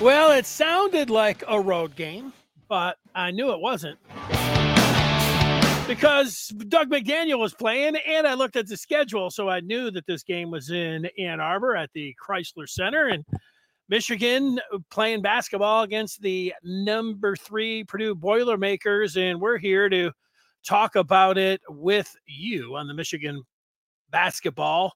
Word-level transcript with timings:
Well, 0.00 0.30
it 0.30 0.46
sounded 0.46 1.10
like 1.10 1.42
a 1.48 1.60
road 1.60 1.96
game, 1.96 2.32
but 2.68 2.98
I 3.16 3.32
knew 3.32 3.50
it 3.50 3.58
wasn't. 3.58 3.98
Because 5.88 6.48
Dug 6.68 6.88
McDaniel 6.88 7.40
was 7.40 7.52
playing, 7.52 7.96
and 8.06 8.24
I 8.24 8.34
looked 8.34 8.54
at 8.54 8.68
the 8.68 8.76
schedule, 8.76 9.28
so 9.28 9.48
I 9.48 9.58
knew 9.58 9.90
that 9.90 10.06
this 10.06 10.22
game 10.22 10.52
was 10.52 10.70
in 10.70 11.06
Ann 11.18 11.40
Arbor 11.40 11.74
at 11.74 11.90
the 11.94 12.14
Crisler 12.24 12.68
Center, 12.68 13.08
and 13.08 13.24
Michigan 13.88 14.60
playing 14.88 15.20
basketball 15.20 15.82
against 15.82 16.22
the 16.22 16.54
number 16.62 17.34
three 17.34 17.82
Purdue 17.82 18.14
Boilermakers, 18.14 19.16
and 19.16 19.40
we're 19.40 19.58
here 19.58 19.88
to 19.88 20.12
talk 20.64 20.94
about 20.94 21.38
it 21.38 21.60
with 21.68 22.14
you 22.24 22.76
on 22.76 22.86
the 22.86 22.94
Michigan 22.94 23.42
basketball 24.10 24.92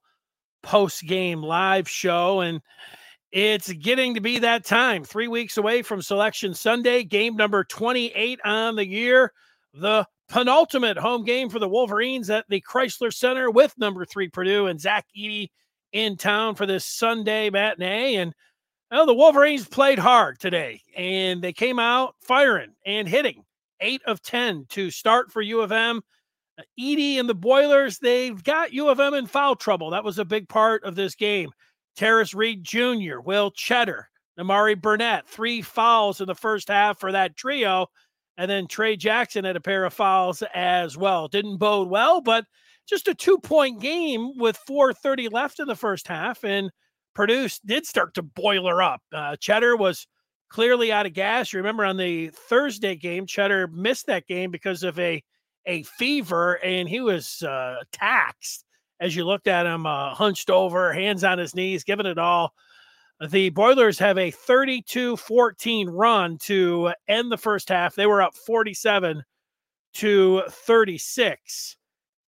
post 0.63 1.03
game 1.09 1.43
live 1.43 1.89
show, 1.89 2.43
and 2.43 2.61
it's 3.33 3.73
getting 3.73 4.15
to 4.15 4.21
be 4.21 4.39
that 4.41 4.65
time. 4.65 5.05
Three 5.05 5.27
weeks 5.27 5.57
away 5.57 5.81
from 5.81 6.03
Selection 6.03 6.53
Sunday, 6.53 7.03
game 7.03 7.35
number 7.35 7.65
28 7.65 8.39
on 8.45 8.77
the 8.77 8.87
year. 8.87 9.33
The 9.73 10.07
penultimate 10.29 10.99
home 10.99 11.25
game 11.25 11.49
for 11.49 11.59
the 11.59 11.69
Wolverines 11.69 12.29
at 12.29 12.45
the 12.51 12.61
Crisler 12.61 13.13
Center 13.13 13.51
with 13.51 13.77
number 13.79 14.05
three 14.05 14.29
Purdue 14.29 14.67
and 14.67 14.79
Zach 14.79 15.07
Edey 15.17 15.49
in 15.93 16.17
town 16.19 16.55
for 16.55 16.67
this 16.67 16.85
Sunday 16.85 17.49
matinee. 17.49 18.17
And 18.17 18.35
well, 18.91 19.07
the 19.07 19.15
Wolverines 19.15 19.67
played 19.67 19.99
hard 19.99 20.39
today 20.39 20.83
and 20.95 21.41
they 21.41 21.55
came 21.55 21.79
out 21.79 22.15
firing 22.21 22.75
and 22.85 23.09
hitting 23.09 23.45
eight 23.81 24.03
of 24.07 24.23
10 24.23 24.67
to 24.71 24.91
start 24.91 25.33
for 25.33 25.41
U 25.41 25.63
of 25.63 25.73
M. 25.73 26.03
Edey 26.79 27.19
and 27.19 27.29
the 27.29 27.35
Boilers, 27.35 27.99
they've 27.99 28.43
got 28.45 28.75
U 28.75 28.89
of 28.89 29.01
M 29.01 29.15
in 29.15 29.27
foul 29.27 29.57
trouble. 29.57 29.91
That 29.91 30.05
was 30.05 30.19
a 30.19 30.25
big 30.25 30.49
part 30.49 30.85
of 30.85 30.95
this 30.95 31.15
game. 31.15 31.51
Tarris 31.97 32.35
Reed 32.35 32.65
Jr., 32.65 33.21
Will 33.21 33.51
Tschetter, 33.51 34.05
Nimari 34.39 34.81
Burnett, 34.81 35.29
three 35.29 35.63
fouls 35.63 36.21
in 36.21 36.27
the 36.27 36.35
first 36.35 36.69
half 36.69 36.99
for 36.99 37.13
that 37.13 37.37
trio. 37.37 37.87
And 38.39 38.51
then 38.51 38.67
Tray 38.67 38.97
Jackson 38.97 39.45
had 39.45 39.57
a 39.57 39.61
pair 39.61 39.85
of 39.85 39.93
fouls 39.93 40.43
as 40.55 40.97
well. 40.97 41.29
Didn't 41.29 41.59
bode 41.59 41.89
well, 41.89 42.21
but 42.21 42.47
just 42.89 43.09
a 43.09 43.15
two 43.15 43.39
point 43.39 43.81
game 43.81 44.37
with 44.39 44.59
4.30 44.69 45.31
left 45.31 45.61
in 45.61 45.69
the 45.69 45.77
first 45.77 46.09
half. 46.09 46.43
And 46.45 46.71
Purdue 47.15 47.49
did 47.67 47.87
start 47.87 48.15
to 48.15 48.23
boiler 48.23 48.83
up. 48.83 49.03
Uh, 49.13 49.37
Tschetter 49.37 49.79
was 49.79 50.07
clearly 50.49 50.91
out 50.93 51.07
of 51.07 51.13
gas. 51.13 51.53
You 51.53 51.59
remember 51.59 51.85
on 51.85 51.97
the 51.99 52.29
Thursday 52.29 52.97
game, 52.97 53.27
Tschetter 53.27 53.71
missed 53.71 54.07
that 54.07 54.27
game 54.27 54.51
because 54.51 54.83
of 54.83 54.99
a 54.99 55.23
a 55.67 55.85
fever, 55.85 56.55
and 56.65 56.89
he 56.89 57.01
was 57.01 57.43
uh, 57.43 57.77
taxed 57.93 58.65
as 59.03 59.17
you 59.17 59.25
looked 59.25 59.49
at 59.49 59.67
him 59.67 59.85
uh, 59.85 60.15
hunched 60.15 60.49
over, 60.49 60.93
hands 60.93 61.25
on 61.25 61.37
his 61.37 61.57
knees, 61.57 61.83
giving 61.83 62.07
it 62.07 62.19
all. 62.19 62.55
The 63.29 63.51
Boilers 63.51 63.99
have 63.99 64.17
a 64.17 64.31
32 64.31 65.17
14 65.17 65.91
run 65.91 66.39
to 66.43 66.93
end 67.09 67.31
the 67.31 67.37
first 67.37 67.69
half. 67.69 67.97
They 67.97 68.07
were 68.07 68.23
up 68.23 68.35
47 68.35 69.25
to 69.95 70.43
36 70.49 71.77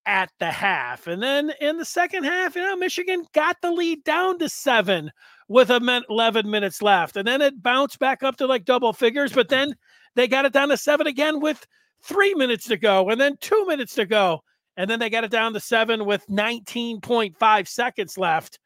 at 0.06 0.32
the 0.40 0.52
half. 0.52 1.08
And 1.08 1.22
then 1.22 1.54
in 1.62 1.78
the 1.78 1.86
second 1.86 2.24
half, 2.24 2.56
you 2.56 2.64
know, 2.64 2.76
Michigan 2.76 3.24
got 3.34 3.58
the 3.62 3.72
lead 3.72 4.04
down 4.04 4.40
to 4.40 4.50
seven 4.50 5.12
with 5.48 5.70
11 5.70 6.50
minutes 6.50 6.82
left. 6.82 7.18
And 7.18 7.28
then 7.28 7.42
it 7.42 7.62
bounced 7.62 8.00
back 8.00 8.24
up 8.24 8.36
to 8.38 8.48
like 8.48 8.66
double 8.66 8.94
figures, 8.94 9.32
but 9.32 9.50
then 9.50 9.76
they 10.16 10.28
got 10.28 10.46
it 10.46 10.54
down 10.54 10.70
to 10.70 10.78
seven 10.78 11.06
again 11.06 11.40
with 11.40 11.66
three 12.02 12.34
minutes 12.34 12.66
to 12.66 12.78
go 12.78 13.10
and 13.10 13.22
then 13.22 13.38
two 13.40 13.66
minutes 13.68 13.96
to 13.96 14.06
go. 14.06 14.44
And 14.78 14.90
then 14.90 15.00
they 15.00 15.10
got 15.10 15.24
it 15.24 15.32
down 15.32 15.54
to 15.54 15.60
seven 15.60 16.06
with 16.06 16.26
19.5 16.28 17.68
seconds 17.68 18.18
left. 18.18 18.60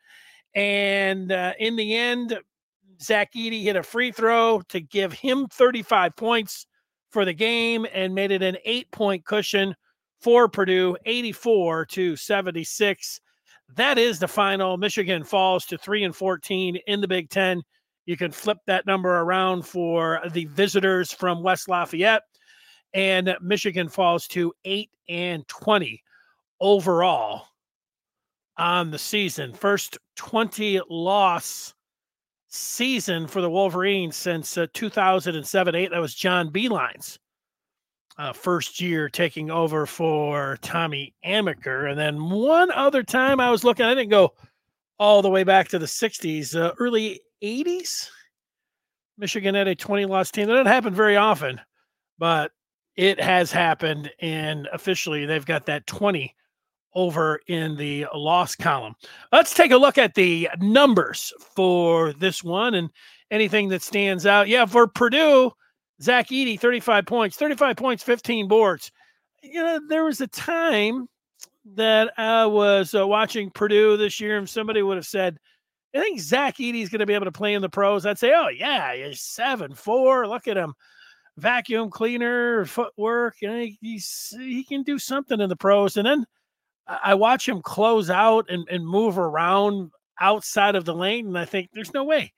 And 0.56 1.32
uh, 1.32 1.54
in 1.60 1.76
the 1.76 1.96
end, 1.96 2.40
Zach 3.02 3.34
Edey 3.34 3.64
hit 3.64 3.76
a 3.76 3.84
free 3.84 4.12
throw 4.12 4.62
to 4.70 4.80
give 4.80 5.14
him 5.14 5.48
35 5.48 6.16
points 6.16 6.66
for 7.10 7.26
the 7.26 7.34
game 7.34 7.86
and 7.94 8.16
made 8.16 8.32
it 8.32 8.42
an 8.42 8.58
eight 8.66 8.90
point 8.92 9.26
cushion 9.26 9.76
for 10.22 10.48
Purdue, 10.48 10.98
84 11.06 11.86
to 11.86 12.16
76. 12.16 13.22
That 13.76 13.98
is 13.98 14.20
the 14.20 14.28
final. 14.28 14.78
Michigan 14.78 15.24
falls 15.24 15.66
to 15.66 15.78
3 15.78 16.06
and 16.06 16.16
14 16.16 16.78
in 16.88 17.02
the 17.02 17.08
Big 17.08 17.30
Ten. 17.30 17.62
You 18.06 18.18
can 18.18 18.32
flip 18.32 18.58
that 18.66 18.86
number 18.86 19.20
around 19.20 19.64
for 19.64 20.22
the 20.32 20.46
visitors 20.46 21.12
from 21.12 21.44
West 21.44 21.68
Lafayette 21.68 22.24
and 22.94 23.36
Michigan 23.42 23.90
falls 23.90 24.28
to 24.30 24.54
8 24.66 24.90
and 25.10 25.48
20 25.48 26.02
overall 26.60 27.48
on 28.58 28.92
the 28.92 28.98
season. 28.98 29.54
First 29.54 29.98
20 30.16 30.82
loss 30.90 31.74
season 32.48 33.28
for 33.28 33.42
the 33.42 33.50
Wolverines 33.50 34.16
since 34.16 34.58
uh, 34.58 34.68
2007 34.74 35.76
8. 35.76 35.92
That 35.92 36.00
was 36.00 36.16
John 36.16 36.50
Beilein's 36.50 37.20
uh, 38.18 38.34
first 38.34 38.82
year 38.82 39.10
taking 39.10 39.52
over 39.52 39.86
for 39.86 40.58
Tommy 40.62 41.14
Amaker. 41.26 41.90
And 41.90 42.00
then 42.00 42.30
one 42.30 42.72
other 42.72 43.04
time 43.04 43.40
I 43.40 43.52
was 43.52 43.64
looking, 43.64 43.86
I 43.86 43.94
didn't 43.94 44.10
go 44.10 44.34
all 45.00 45.22
the 45.22 45.30
way 45.30 45.44
back 45.44 45.68
to 45.70 45.80
the 45.80 45.86
60s, 45.86 46.60
uh, 46.60 46.74
early 46.80 47.22
80s. 47.44 48.10
Michigan 49.18 49.56
had 49.56 49.68
a 49.68 49.76
20 49.76 50.06
loss 50.06 50.32
team. 50.32 50.48
That 50.48 50.54
doesn't 50.54 50.68
happen 50.68 50.94
very 50.94 51.18
often, 51.18 51.62
but 52.18 52.52
it 52.98 53.22
has 53.22 53.52
happened, 53.52 54.12
and 54.20 54.68
officially 54.74 55.26
they've 55.26 55.46
got 55.46 55.68
that 55.68 55.86
20 55.86 56.36
over 56.96 57.40
in 57.48 57.78
the 57.78 58.08
loss 58.14 58.56
column. 58.56 58.96
Let's 59.32 59.54
take 59.54 59.72
a 59.72 59.78
look 59.78 60.00
at 60.00 60.16
the 60.16 60.50
numbers 60.60 61.32
for 61.56 62.12
this 62.14 62.44
one 62.44 62.74
and 62.74 62.90
anything 63.30 63.70
that 63.70 63.84
stands 63.84 64.26
out. 64.26 64.48
Yeah, 64.48 64.66
for 64.66 64.88
Purdue, 64.88 65.52
Zach 66.02 66.30
Edey, 66.30 66.60
35 66.60 67.06
points, 67.06 67.38
35 67.38 67.76
points, 67.78 68.04
15 68.04 68.48
boards. 68.48 68.92
You 69.44 69.62
know, 69.62 69.80
there 69.88 70.06
was 70.06 70.20
a 70.22 70.28
time 70.28 71.08
that 71.76 72.12
I 72.18 72.48
was 72.48 72.96
uh, 72.96 73.08
watching 73.08 73.52
Purdue 73.52 73.96
this 73.98 74.20
year, 74.20 74.40
and 74.40 74.50
somebody 74.50 74.82
would 74.82 74.98
have 74.98 75.06
said, 75.06 75.38
I 75.96 76.00
think 76.00 76.20
Zach 76.20 76.58
Edey's 76.58 76.90
going 76.90 77.00
to 77.00 77.06
be 77.06 77.14
able 77.14 77.26
to 77.26 77.32
play 77.32 77.54
in 77.54 77.62
the 77.62 77.70
pros. 77.70 78.08
I'd 78.08 78.18
say, 78.18 78.34
oh, 78.36 78.50
yeah, 78.50 78.96
he's 78.96 79.22
7 79.22 79.76
4. 79.76 80.28
Look 80.28 80.48
at 80.48 80.58
him 80.58 80.74
vacuum 81.38 81.90
cleaner, 81.90 82.66
footwork. 82.66 83.36
Know, 83.42 83.68
he's 83.82 84.34
he 84.38 84.64
can 84.64 84.84
do 84.84 85.00
something 85.00 85.40
in 85.40 85.50
the 85.50 85.56
pros. 85.56 85.98
And 85.98 86.06
then 86.06 86.26
I 86.88 87.14
watch 87.14 87.48
him 87.48 87.62
close 87.62 88.10
out 88.10 88.46
and, 88.50 88.68
and 88.70 88.86
move 88.86 89.18
around 89.18 89.92
outside 90.20 90.76
of 90.76 90.86
the 90.86 90.96
lane, 90.96 91.28
and 91.28 91.38
I 91.38 91.46
think 91.46 91.70
there's 91.74 91.94
no 91.94 92.04
way 92.04 92.34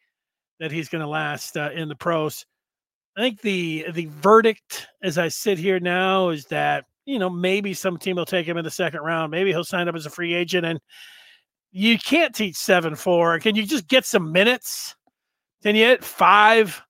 that 0.60 0.72
he's 0.72 0.90
going 0.90 1.02
to 1.02 1.08
last 1.08 1.56
uh, 1.56 1.70
in 1.74 1.88
the 1.88 1.96
pros. 1.96 2.46
I 3.18 3.22
think 3.22 3.42
the 3.42 3.86
the 3.92 4.08
verdict 4.22 4.88
as 5.02 5.18
I 5.18 5.28
sit 5.28 5.58
here 5.58 5.80
now 5.80 6.30
is 6.30 6.46
that 6.46 6.86
you 7.06 7.20
know 7.20 7.30
maybe 7.30 7.74
some 7.74 7.98
team 7.98 8.16
will 8.16 8.26
take 8.26 8.48
him 8.48 8.58
in 8.58 8.64
the 8.64 8.72
second 8.72 9.02
round. 9.02 9.32
Maybe 9.32 9.52
he'll 9.52 9.64
sign 9.64 9.88
up 9.88 9.96
as 9.96 10.06
a 10.06 10.10
free 10.10 10.34
agent, 10.34 10.66
and 10.66 10.80
you 11.72 11.98
can't 12.00 12.34
teach 12.34 12.56
seven 12.56 12.96
four. 12.96 13.40
Can 13.40 13.56
you 13.56 13.66
just 13.66 13.88
get 13.88 14.06
some 14.06 14.32
minutes? 14.32 14.96
Can 15.64 15.76
you 15.76 15.86
hit 15.86 16.04
five? 16.04 16.82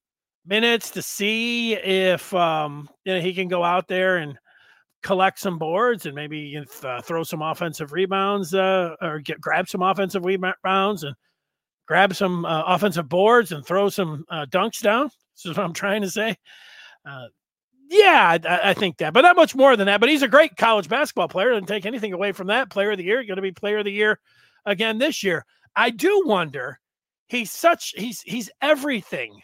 Minutes 0.46 0.92
to 0.92 1.02
see 1.02 1.74
if 1.76 2.34
um, 2.34 2.90
you 3.06 3.14
know, 3.14 3.22
he 3.22 3.34
can 3.34 3.48
go 3.48 3.64
out 3.64 3.88
there 3.88 4.18
and 4.18 4.38
collect 5.02 5.40
some 5.40 5.58
boards 5.58 6.06
and 6.06 6.16
maybe 6.16 6.62
uh, 6.84 7.02
throw 7.02 7.24
some 7.24 7.42
offensive 7.42 7.92
rebounds 7.94 8.54
uh, 8.54 8.96
or 9.02 9.20
get 9.20 9.40
grab 9.40 9.70
some 9.70 9.82
offensive 9.82 10.26
rebounds 10.26 11.04
and 11.04 11.16
grab 11.88 12.14
some 12.16 12.46
uh, 12.46 12.64
offensive 12.68 13.08
boards 13.08 13.52
and 13.52 13.66
throw 13.66 13.90
some 13.90 14.26
uh, 14.30 14.46
dunks 14.50 14.82
down. 14.82 15.10
This 15.36 15.52
is 15.52 15.58
what 15.58 15.66
I'm 15.66 15.74
trying 15.74 16.02
to 16.02 16.10
say. 16.10 16.36
Uh, 17.06 17.28
yeah, 17.90 18.38
I, 18.46 18.70
I, 18.70 18.74
think 18.74 18.98
that, 18.98 19.14
but 19.14 19.22
not 19.22 19.36
much 19.36 19.56
more 19.56 19.76
than 19.76 19.88
that. 19.88 20.00
But 20.00 20.10
he's 20.10 20.22
a 20.22 20.28
great 20.28 20.56
college 20.58 20.88
basketball 20.88 21.28
player. 21.28 21.50
Doesn't 21.50 21.66
take 21.66 21.88
anything 21.88 22.14
away 22.14 22.34
from 22.34 22.48
that. 22.48 22.70
Player 22.70 22.92
of 22.92 22.98
the 22.98 23.04
year, 23.04 23.24
going 23.24 23.38
to 23.38 23.42
be 23.42 23.52
player 23.52 23.80
of 23.80 23.86
the 23.86 23.92
year 23.92 24.20
again 24.66 25.00
this 25.00 25.24
year. 25.24 25.46
I 25.76 25.90
do 25.90 26.24
wonder. 26.26 26.80
He's 27.28 27.52
such. 27.52 27.94
He's 27.98 28.22
he's 28.22 28.50
everything 28.62 29.42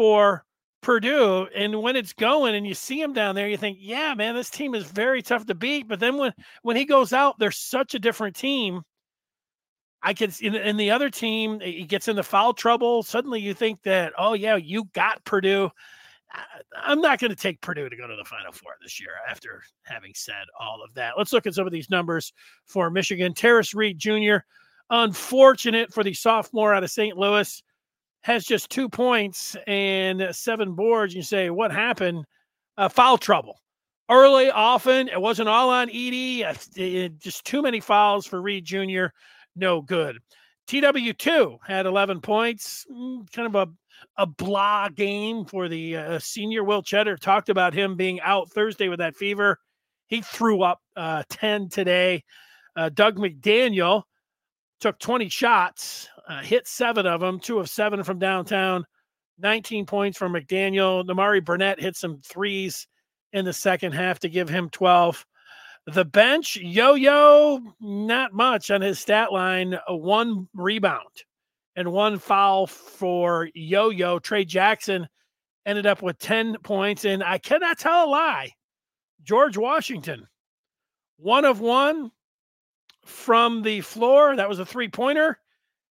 for 0.00 0.46
Purdue. 0.80 1.46
And 1.54 1.82
when 1.82 1.94
it's 1.94 2.14
going 2.14 2.54
and 2.54 2.66
you 2.66 2.72
see 2.72 3.02
him 3.02 3.12
down 3.12 3.34
there, 3.34 3.50
you 3.50 3.58
think, 3.58 3.76
yeah, 3.78 4.14
man, 4.14 4.34
this 4.34 4.48
team 4.48 4.74
is 4.74 4.84
very 4.84 5.20
tough 5.20 5.44
to 5.44 5.54
beat. 5.54 5.88
But 5.88 6.00
then 6.00 6.16
when 6.16 6.32
when 6.62 6.74
he 6.74 6.86
goes 6.86 7.12
out, 7.12 7.38
they're 7.38 7.50
such 7.50 7.94
a 7.94 7.98
different 7.98 8.34
team. 8.34 8.80
I 10.02 10.14
could 10.14 10.32
in, 10.40 10.54
in 10.54 10.78
the 10.78 10.90
other 10.90 11.10
team, 11.10 11.60
he 11.60 11.84
gets 11.84 12.08
into 12.08 12.22
foul 12.22 12.54
trouble. 12.54 13.02
Suddenly 13.02 13.40
you 13.40 13.52
think 13.52 13.82
that, 13.82 14.14
oh 14.16 14.32
yeah, 14.32 14.56
you 14.56 14.84
got 14.94 15.22
Purdue. 15.26 15.68
I'm 16.74 17.02
not 17.02 17.18
going 17.18 17.32
to 17.32 17.36
take 17.36 17.60
Purdue 17.60 17.90
to 17.90 17.96
go 17.96 18.06
to 18.06 18.16
the 18.16 18.24
Final 18.24 18.52
Four 18.52 18.76
this 18.80 18.98
year 18.98 19.10
after 19.28 19.62
having 19.82 20.12
said 20.14 20.46
all 20.58 20.82
of 20.82 20.94
that. 20.94 21.18
Let's 21.18 21.34
look 21.34 21.46
at 21.46 21.52
some 21.52 21.66
of 21.66 21.74
these 21.74 21.90
numbers 21.90 22.32
for 22.64 22.88
Michigan. 22.88 23.34
Tarris 23.34 23.74
Reed 23.74 23.98
Jr., 23.98 24.36
unfortunate 24.88 25.92
for 25.92 26.02
the 26.02 26.14
sophomore 26.14 26.72
out 26.72 26.84
of 26.84 26.90
St. 26.90 27.18
Louis 27.18 27.62
has 28.22 28.44
just 28.44 28.70
two 28.70 28.88
points 28.88 29.56
and 29.66 30.28
seven 30.32 30.74
boards. 30.74 31.14
You 31.14 31.22
say, 31.22 31.50
what 31.50 31.72
happened? 31.72 32.24
Uh, 32.76 32.88
foul 32.88 33.18
trouble. 33.18 33.60
Early, 34.10 34.50
often, 34.50 35.08
it 35.08 35.20
wasn't 35.20 35.48
all 35.48 35.70
on 35.70 35.88
Edey. 35.88 36.44
Uh, 36.44 37.08
just 37.18 37.44
too 37.44 37.62
many 37.62 37.80
fouls 37.80 38.26
for 38.26 38.42
Reed 38.42 38.64
Jr. 38.64 39.06
No 39.54 39.80
good. 39.80 40.18
TW2 40.66 41.58
had 41.66 41.86
11 41.86 42.20
points, 42.20 42.86
mm, 42.90 43.30
kind 43.32 43.54
of 43.54 43.68
a, 43.68 44.22
a 44.22 44.26
blah 44.26 44.88
game 44.88 45.44
for 45.44 45.68
the 45.68 45.96
uh, 45.96 46.18
senior. 46.18 46.64
Will 46.64 46.82
Tschetter 46.82 47.18
talked 47.18 47.48
about 47.48 47.74
him 47.74 47.96
being 47.96 48.20
out 48.20 48.50
Thursday 48.50 48.88
with 48.88 48.98
that 48.98 49.16
fever. 49.16 49.58
He 50.06 50.22
threw 50.22 50.62
up 50.62 50.80
uh, 50.96 51.22
10 51.28 51.68
today. 51.68 52.24
Uh, 52.76 52.88
Dug 52.88 53.16
McDaniel 53.16 54.02
took 54.80 54.98
20 54.98 55.28
shots, 55.28 56.08
uh, 56.30 56.40
hit 56.42 56.68
seven 56.68 57.06
of 57.06 57.20
them, 57.20 57.40
two 57.40 57.58
of 57.58 57.68
seven 57.68 58.04
from 58.04 58.20
downtown, 58.20 58.84
19 59.40 59.84
points 59.84 60.16
from 60.16 60.32
McDaniel. 60.32 61.04
Nimari 61.04 61.44
Burnett 61.44 61.80
hit 61.80 61.96
some 61.96 62.20
threes 62.24 62.86
in 63.32 63.44
the 63.44 63.52
second 63.52 63.92
half 63.92 64.20
to 64.20 64.28
give 64.28 64.48
him 64.48 64.70
12. 64.70 65.26
The 65.86 66.04
bench, 66.04 66.56
yo 66.56 66.94
yo, 66.94 67.58
not 67.80 68.32
much 68.32 68.70
on 68.70 68.80
his 68.80 69.00
stat 69.00 69.32
line. 69.32 69.76
One 69.88 70.48
rebound 70.54 71.24
and 71.74 71.90
one 71.90 72.18
foul 72.18 72.68
for 72.68 73.48
yo 73.54 73.90
yo. 73.90 74.20
Tray 74.20 74.44
Jackson 74.44 75.08
ended 75.66 75.86
up 75.86 76.00
with 76.00 76.18
10 76.18 76.58
points. 76.62 77.04
And 77.04 77.24
I 77.24 77.38
cannot 77.38 77.78
tell 77.78 78.06
a 78.06 78.08
lie. 78.08 78.52
George 79.24 79.56
Washington, 79.56 80.28
one 81.16 81.44
of 81.44 81.60
one 81.60 82.12
from 83.04 83.62
the 83.62 83.80
floor. 83.80 84.36
That 84.36 84.48
was 84.48 84.60
a 84.60 84.66
three 84.66 84.88
pointer. 84.88 85.38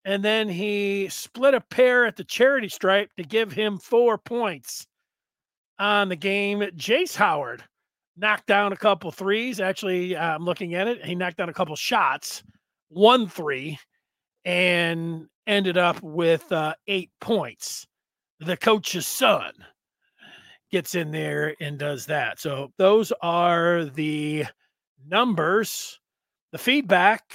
And 0.03 0.23
then 0.25 0.49
he 0.49 1.09
split 1.09 1.53
a 1.53 1.61
pair 1.61 2.05
at 2.05 2.15
the 2.15 2.23
charity 2.23 2.69
stripe 2.69 3.11
to 3.17 3.23
give 3.23 3.51
him 3.51 3.77
four 3.77 4.17
points 4.17 4.87
on 5.77 6.09
the 6.09 6.15
game. 6.15 6.59
Jace 6.59 7.15
Howard 7.15 7.63
knocked 8.17 8.47
down 8.47 8.73
a 8.73 8.77
couple 8.77 9.11
threes. 9.11 9.59
Actually, 9.59 10.17
I'm 10.17 10.43
looking 10.43 10.73
at 10.73 10.87
it. 10.87 11.05
He 11.05 11.13
knocked 11.13 11.37
down 11.37 11.49
a 11.49 11.53
couple 11.53 11.75
shots, 11.75 12.43
one 12.89 13.27
three, 13.27 13.77
and 14.43 15.27
ended 15.45 15.77
up 15.77 16.01
with 16.01 16.51
uh, 16.51 16.73
eight 16.87 17.11
points. 17.19 17.85
The 18.39 18.57
coach's 18.57 19.05
son 19.05 19.51
gets 20.71 20.95
in 20.95 21.11
there 21.11 21.55
and 21.59 21.77
does 21.77 22.07
that. 22.07 22.39
So 22.39 22.71
those 22.77 23.11
are 23.21 23.85
the 23.85 24.45
numbers. 25.07 25.99
The 26.51 26.57
feedback 26.57 27.33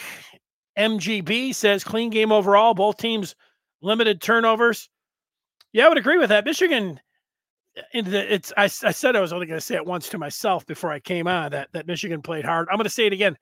MGB 0.78 1.54
says 1.54 1.84
clean 1.84 2.10
game 2.10 2.32
overall. 2.32 2.74
Both 2.74 2.98
teams 2.98 3.34
limited 3.80 4.20
turnovers. 4.20 4.88
Yeah, 5.72 5.86
I 5.86 5.88
would 5.88 5.98
agree 5.98 6.18
with 6.18 6.30
that. 6.30 6.44
Michigan, 6.44 7.00
it's 7.92 8.52
I, 8.56 8.64
I 8.64 8.68
said 8.68 9.16
I 9.16 9.20
was 9.20 9.32
only 9.32 9.46
going 9.46 9.58
to 9.58 9.64
say 9.64 9.74
it 9.74 9.86
once 9.86 10.08
to 10.10 10.18
myself 10.18 10.66
before 10.66 10.90
I 10.90 11.00
came 11.00 11.26
on 11.26 11.50
that 11.52 11.68
that 11.72 11.86
Michigan 11.86 12.22
played 12.22 12.44
hard. 12.44 12.68
I'm 12.70 12.76
going 12.76 12.84
to 12.84 12.90
say 12.90 13.06
it 13.06 13.12
again. 13.12 13.36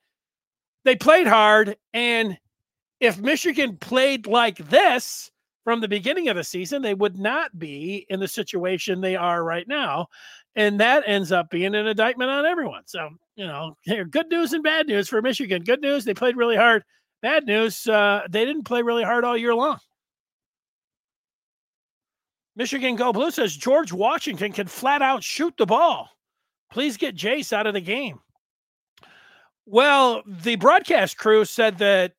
They 0.83 0.95
played 0.95 1.27
hard, 1.27 1.75
and 1.93 2.37
if 2.99 3.19
Michigan 3.19 3.77
played 3.77 4.27
like 4.27 4.57
this 4.69 5.31
from 5.63 5.81
the 5.81 5.87
beginning 5.87 6.29
of 6.29 6.35
the 6.35 6.43
season, 6.43 6.81
they 6.81 6.93
would 6.93 7.17
not 7.17 7.57
be 7.57 8.05
in 8.09 8.19
the 8.19 8.27
situation 8.27 9.01
they 9.01 9.15
are 9.15 9.43
right 9.43 9.67
now, 9.67 10.07
and 10.55 10.79
that 10.79 11.03
ends 11.07 11.31
up 11.31 11.49
being 11.49 11.73
an 11.73 11.87
indictment 11.87 12.29
on 12.29 12.45
everyone. 12.45 12.83
So 12.85 13.09
you 13.35 13.47
know, 13.47 13.75
good 14.09 14.29
news 14.29 14.53
and 14.53 14.63
bad 14.63 14.87
news 14.87 15.09
for 15.09 15.21
Michigan. 15.21 15.63
Good 15.63 15.81
news, 15.81 16.05
they 16.05 16.13
played 16.13 16.37
really 16.37 16.57
hard. 16.57 16.83
Bad 17.25 17.47
news, 17.47 17.87
uh, 17.87 18.21
they 18.29 18.45
didn't 18.45 18.65
play 18.65 18.83
really 18.83 19.03
hard 19.03 19.25
all 19.25 19.35
year 19.35 19.55
long. 19.55 19.79
Michigan 22.55 22.95
Go 22.95 23.11
Blue 23.11 23.31
says 23.31 23.57
George 23.57 23.91
Washington 23.91 24.51
can 24.51 24.67
flat 24.67 25.01
out 25.01 25.23
shoot 25.23 25.55
the 25.57 25.65
ball. 25.65 26.07
Please 26.71 26.97
get 26.97 27.15
Jace 27.15 27.51
out 27.51 27.65
of 27.65 27.73
the 27.73 27.81
game. 27.81 28.19
Well, 29.65 30.21
the 30.27 30.55
broadcast 30.57 31.17
crew 31.17 31.45
said 31.45 31.79
that 31.79 32.13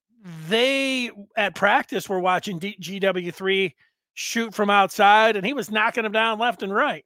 they 0.48 1.12
at 1.36 1.54
practice 1.54 2.08
were 2.08 2.18
watching 2.18 2.58
D- 2.58 2.76
GW3 2.80 3.74
shoot 4.14 4.52
from 4.52 4.70
outside 4.70 5.36
and 5.36 5.46
he 5.46 5.52
was 5.52 5.70
knocking 5.70 6.02
them 6.02 6.10
down 6.10 6.40
left 6.40 6.64
and 6.64 6.74
right. 6.74 7.04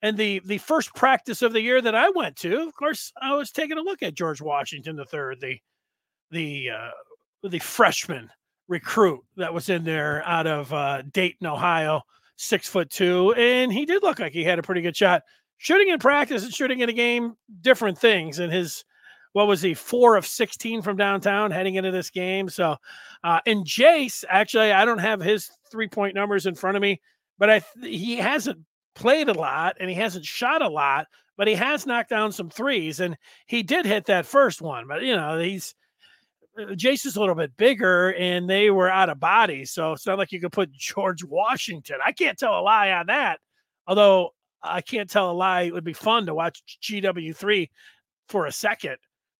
And 0.00 0.16
the 0.16 0.40
the 0.46 0.56
first 0.56 0.94
practice 0.94 1.42
of 1.42 1.52
the 1.52 1.60
year 1.60 1.82
that 1.82 1.94
I 1.94 2.08
went 2.08 2.36
to, 2.36 2.62
of 2.62 2.74
course, 2.74 3.12
I 3.20 3.34
was 3.34 3.50
taking 3.50 3.76
a 3.76 3.82
look 3.82 4.02
at 4.02 4.14
George 4.14 4.40
Washington 4.40 4.96
the 4.96 5.04
third, 5.04 5.42
the 5.42 5.58
the 6.32 6.70
uh, 6.70 7.48
the 7.48 7.58
freshman 7.60 8.28
recruit 8.68 9.20
that 9.36 9.52
was 9.52 9.68
in 9.68 9.84
there 9.84 10.22
out 10.24 10.46
of 10.46 10.72
uh, 10.72 11.02
Dayton, 11.12 11.46
Ohio, 11.46 12.02
six 12.36 12.68
foot 12.68 12.90
two, 12.90 13.32
and 13.34 13.72
he 13.72 13.86
did 13.86 14.02
look 14.02 14.18
like 14.18 14.32
he 14.32 14.42
had 14.42 14.58
a 14.58 14.62
pretty 14.62 14.82
good 14.82 14.96
shot. 14.96 15.22
Shooting 15.58 15.90
in 15.90 16.00
practice 16.00 16.42
and 16.42 16.52
shooting 16.52 16.80
in 16.80 16.88
a 16.88 16.92
game, 16.92 17.36
different 17.60 17.96
things. 17.96 18.40
And 18.40 18.52
his 18.52 18.84
what 19.32 19.46
was 19.46 19.62
he 19.62 19.74
four 19.74 20.16
of 20.16 20.26
16 20.26 20.82
from 20.82 20.96
downtown 20.96 21.50
heading 21.50 21.76
into 21.76 21.90
this 21.90 22.10
game 22.10 22.48
so 22.48 22.76
uh 23.24 23.40
and 23.46 23.64
jace 23.64 24.24
actually 24.28 24.72
i 24.72 24.84
don't 24.84 24.98
have 24.98 25.20
his 25.20 25.50
three 25.70 25.88
point 25.88 26.14
numbers 26.14 26.46
in 26.46 26.54
front 26.54 26.76
of 26.76 26.82
me 26.82 27.00
but 27.38 27.50
i 27.50 27.62
he 27.82 28.16
hasn't 28.16 28.58
played 28.94 29.28
a 29.28 29.32
lot 29.32 29.76
and 29.80 29.88
he 29.88 29.96
hasn't 29.96 30.24
shot 30.24 30.62
a 30.62 30.68
lot 30.68 31.06
but 31.36 31.48
he 31.48 31.54
has 31.54 31.86
knocked 31.86 32.10
down 32.10 32.30
some 32.30 32.50
threes 32.50 33.00
and 33.00 33.16
he 33.46 33.62
did 33.62 33.86
hit 33.86 34.04
that 34.06 34.26
first 34.26 34.60
one 34.60 34.86
but 34.86 35.02
you 35.02 35.16
know 35.16 35.38
he's 35.38 35.74
uh, 36.58 36.72
Jace 36.72 37.06
is 37.06 37.16
a 37.16 37.20
little 37.20 37.34
bit 37.34 37.56
bigger 37.56 38.14
and 38.14 38.48
they 38.48 38.70
were 38.70 38.90
out 38.90 39.08
of 39.08 39.20
body. 39.20 39.64
So 39.64 39.92
it's 39.92 40.06
not 40.06 40.18
like 40.18 40.32
you 40.32 40.40
could 40.40 40.52
put 40.52 40.72
George 40.78 41.24
Washington. 41.24 41.96
I 42.04 42.12
can't 42.12 42.38
tell 42.38 42.58
a 42.58 42.62
lie 42.62 42.90
on 42.92 43.06
that. 43.06 43.40
Although 43.86 44.30
I 44.62 44.80
can't 44.80 45.10
tell 45.10 45.30
a 45.30 45.32
lie. 45.32 45.62
It 45.62 45.74
would 45.74 45.84
be 45.84 45.92
fun 45.92 46.26
to 46.26 46.34
watch 46.34 46.62
GW3 46.82 47.68
for 48.28 48.46
a 48.46 48.52
second 48.52 48.96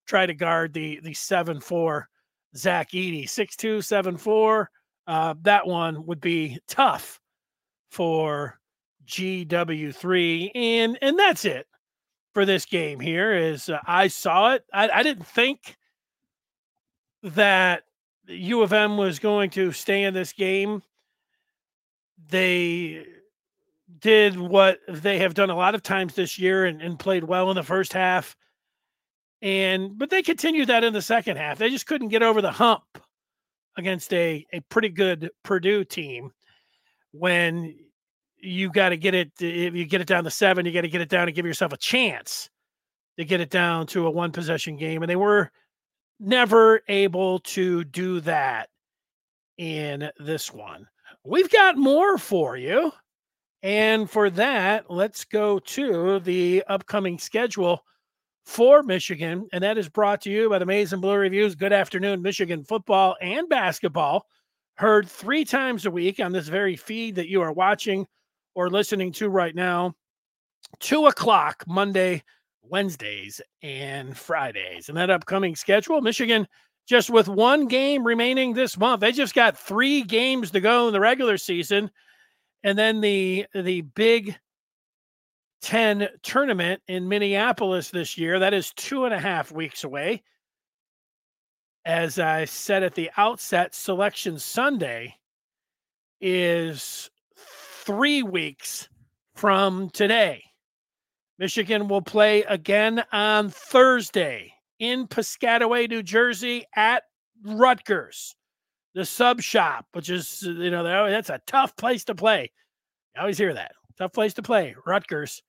try 0.06 0.26
to 0.26 0.34
guard 0.34 0.72
the 0.72 1.00
the 1.02 1.14
seven 1.14 1.60
four 1.60 2.08
Zach 2.56 2.90
Edey. 2.90 3.28
Six 3.28 3.56
two, 3.56 3.80
seven 3.80 4.16
four. 4.16 4.70
Uh, 5.06 5.34
that 5.42 5.66
one 5.66 6.06
would 6.06 6.20
be 6.20 6.58
tough 6.68 7.20
for 7.90 8.58
GW3. 9.06 10.50
And 10.54 10.98
and 11.02 11.18
that's 11.18 11.44
it 11.44 11.66
for 12.34 12.44
this 12.44 12.64
game 12.64 12.98
here 12.98 13.34
is 13.34 13.68
uh, 13.68 13.78
I 13.86 14.08
saw 14.08 14.54
it. 14.54 14.64
I, 14.72 14.88
I 14.88 15.02
didn't 15.02 15.26
think 15.26 15.76
that 17.22 17.84
U 18.26 18.62
of 18.62 18.72
M 18.72 18.96
was 18.96 19.18
going 19.18 19.50
to 19.50 19.72
stay 19.72 20.04
in 20.04 20.14
this 20.14 20.32
game. 20.32 20.82
They 22.28 23.04
did 24.00 24.38
what 24.38 24.78
they 24.88 25.18
have 25.18 25.34
done 25.34 25.50
a 25.50 25.56
lot 25.56 25.74
of 25.74 25.82
times 25.82 26.14
this 26.14 26.38
year 26.38 26.64
and, 26.64 26.80
and 26.80 26.98
played 26.98 27.24
well 27.24 27.50
in 27.50 27.56
the 27.56 27.62
first 27.62 27.92
half. 27.92 28.36
And 29.40 29.98
but 29.98 30.10
they 30.10 30.22
continued 30.22 30.68
that 30.68 30.84
in 30.84 30.92
the 30.92 31.02
second 31.02 31.36
half. 31.36 31.58
They 31.58 31.68
just 31.68 31.86
couldn't 31.86 32.08
get 32.08 32.22
over 32.22 32.40
the 32.40 32.52
hump 32.52 32.84
against 33.76 34.12
a, 34.12 34.46
a 34.52 34.60
pretty 34.68 34.88
good 34.88 35.30
Purdue 35.42 35.84
team 35.84 36.32
when 37.12 37.76
you 38.38 38.70
got 38.70 38.90
to 38.90 38.96
get 38.96 39.14
it 39.14 39.30
if 39.40 39.74
you 39.74 39.84
get 39.84 40.00
it 40.00 40.06
down 40.06 40.24
to 40.24 40.30
seven, 40.30 40.66
you 40.66 40.72
got 40.72 40.82
to 40.82 40.88
get 40.88 41.00
it 41.00 41.08
down 41.08 41.28
and 41.28 41.34
give 41.34 41.46
yourself 41.46 41.72
a 41.72 41.76
chance 41.76 42.50
to 43.18 43.24
get 43.24 43.40
it 43.40 43.50
down 43.50 43.86
to 43.86 44.06
a 44.06 44.10
one 44.10 44.32
possession 44.32 44.76
game. 44.76 45.02
And 45.02 45.10
they 45.10 45.16
were 45.16 45.50
never 46.20 46.80
able 46.88 47.40
to 47.40 47.84
do 47.84 48.20
that 48.20 48.68
in 49.58 50.10
this 50.18 50.52
one. 50.52 50.86
We've 51.24 51.50
got 51.50 51.76
more 51.76 52.18
for 52.18 52.56
you. 52.56 52.92
And 53.62 54.10
for 54.10 54.28
that, 54.30 54.90
let's 54.90 55.24
go 55.24 55.60
to 55.60 56.18
the 56.20 56.64
upcoming 56.66 57.18
schedule 57.18 57.84
for 58.44 58.82
Michigan. 58.82 59.46
And 59.52 59.62
that 59.62 59.78
is 59.78 59.88
brought 59.88 60.20
to 60.22 60.30
you 60.30 60.50
by 60.50 60.58
the 60.58 60.66
Maize 60.66 60.92
and 60.92 61.00
Blue 61.00 61.14
Reviews. 61.14 61.54
Good 61.54 61.72
afternoon, 61.72 62.22
Michigan 62.22 62.64
football 62.64 63.16
and 63.20 63.48
basketball. 63.48 64.26
Heard 64.76 65.08
three 65.08 65.44
times 65.44 65.86
a 65.86 65.90
week 65.92 66.18
on 66.18 66.32
this 66.32 66.48
very 66.48 66.74
feed 66.74 67.14
that 67.16 67.28
you 67.28 67.40
are 67.40 67.52
watching 67.52 68.06
or 68.54 68.68
listening 68.68 69.12
to 69.12 69.28
right 69.28 69.54
now. 69.54 69.94
Two 70.80 71.06
o'clock 71.06 71.62
Monday 71.68 72.22
Wednesdays 72.62 73.40
and 73.62 74.16
Fridays. 74.16 74.88
And 74.88 74.96
that 74.96 75.10
upcoming 75.10 75.56
schedule, 75.56 76.00
Michigan 76.00 76.46
just 76.86 77.10
with 77.10 77.28
one 77.28 77.66
game 77.66 78.04
remaining 78.04 78.54
this 78.54 78.76
month. 78.76 79.00
They 79.00 79.12
just 79.12 79.34
got 79.34 79.56
three 79.56 80.02
games 80.02 80.50
to 80.50 80.60
go 80.60 80.88
in 80.88 80.92
the 80.92 81.00
regular 81.00 81.38
season. 81.38 81.90
And 82.64 82.78
then 82.78 83.00
the 83.00 83.46
the 83.54 83.82
big 83.82 84.36
10 85.62 86.08
tournament 86.22 86.82
in 86.88 87.08
Minneapolis 87.08 87.90
this 87.90 88.18
year. 88.18 88.38
That 88.38 88.54
is 88.54 88.72
two 88.72 89.04
and 89.04 89.14
a 89.14 89.20
half 89.20 89.52
weeks 89.52 89.84
away. 89.84 90.22
As 91.84 92.18
I 92.18 92.44
said 92.44 92.82
at 92.82 92.94
the 92.94 93.10
outset, 93.16 93.74
Selection 93.74 94.38
Sunday 94.38 95.16
is 96.20 97.10
three 97.84 98.22
weeks 98.22 98.88
from 99.34 99.90
today. 99.90 100.44
Michigan 101.38 101.88
will 101.88 102.02
play 102.02 102.42
again 102.44 103.02
on 103.12 103.50
Thursday 103.50 104.52
in 104.78 105.06
Piscataway, 105.06 105.88
New 105.88 106.02
Jersey 106.02 106.64
at 106.76 107.04
Rutgers, 107.44 108.34
the 108.94 109.04
sub 109.04 109.40
shop, 109.40 109.86
which 109.92 110.10
is, 110.10 110.42
you 110.42 110.70
know, 110.70 110.84
that's 111.10 111.30
a 111.30 111.40
tough 111.46 111.76
place 111.76 112.04
to 112.04 112.14
play. 112.14 112.50
I 113.16 113.20
always 113.20 113.38
hear 113.38 113.54
that. 113.54 113.72
Tough 113.98 114.12
place 114.12 114.34
to 114.34 114.42
play, 114.42 114.74
Rutgers. 114.86 115.42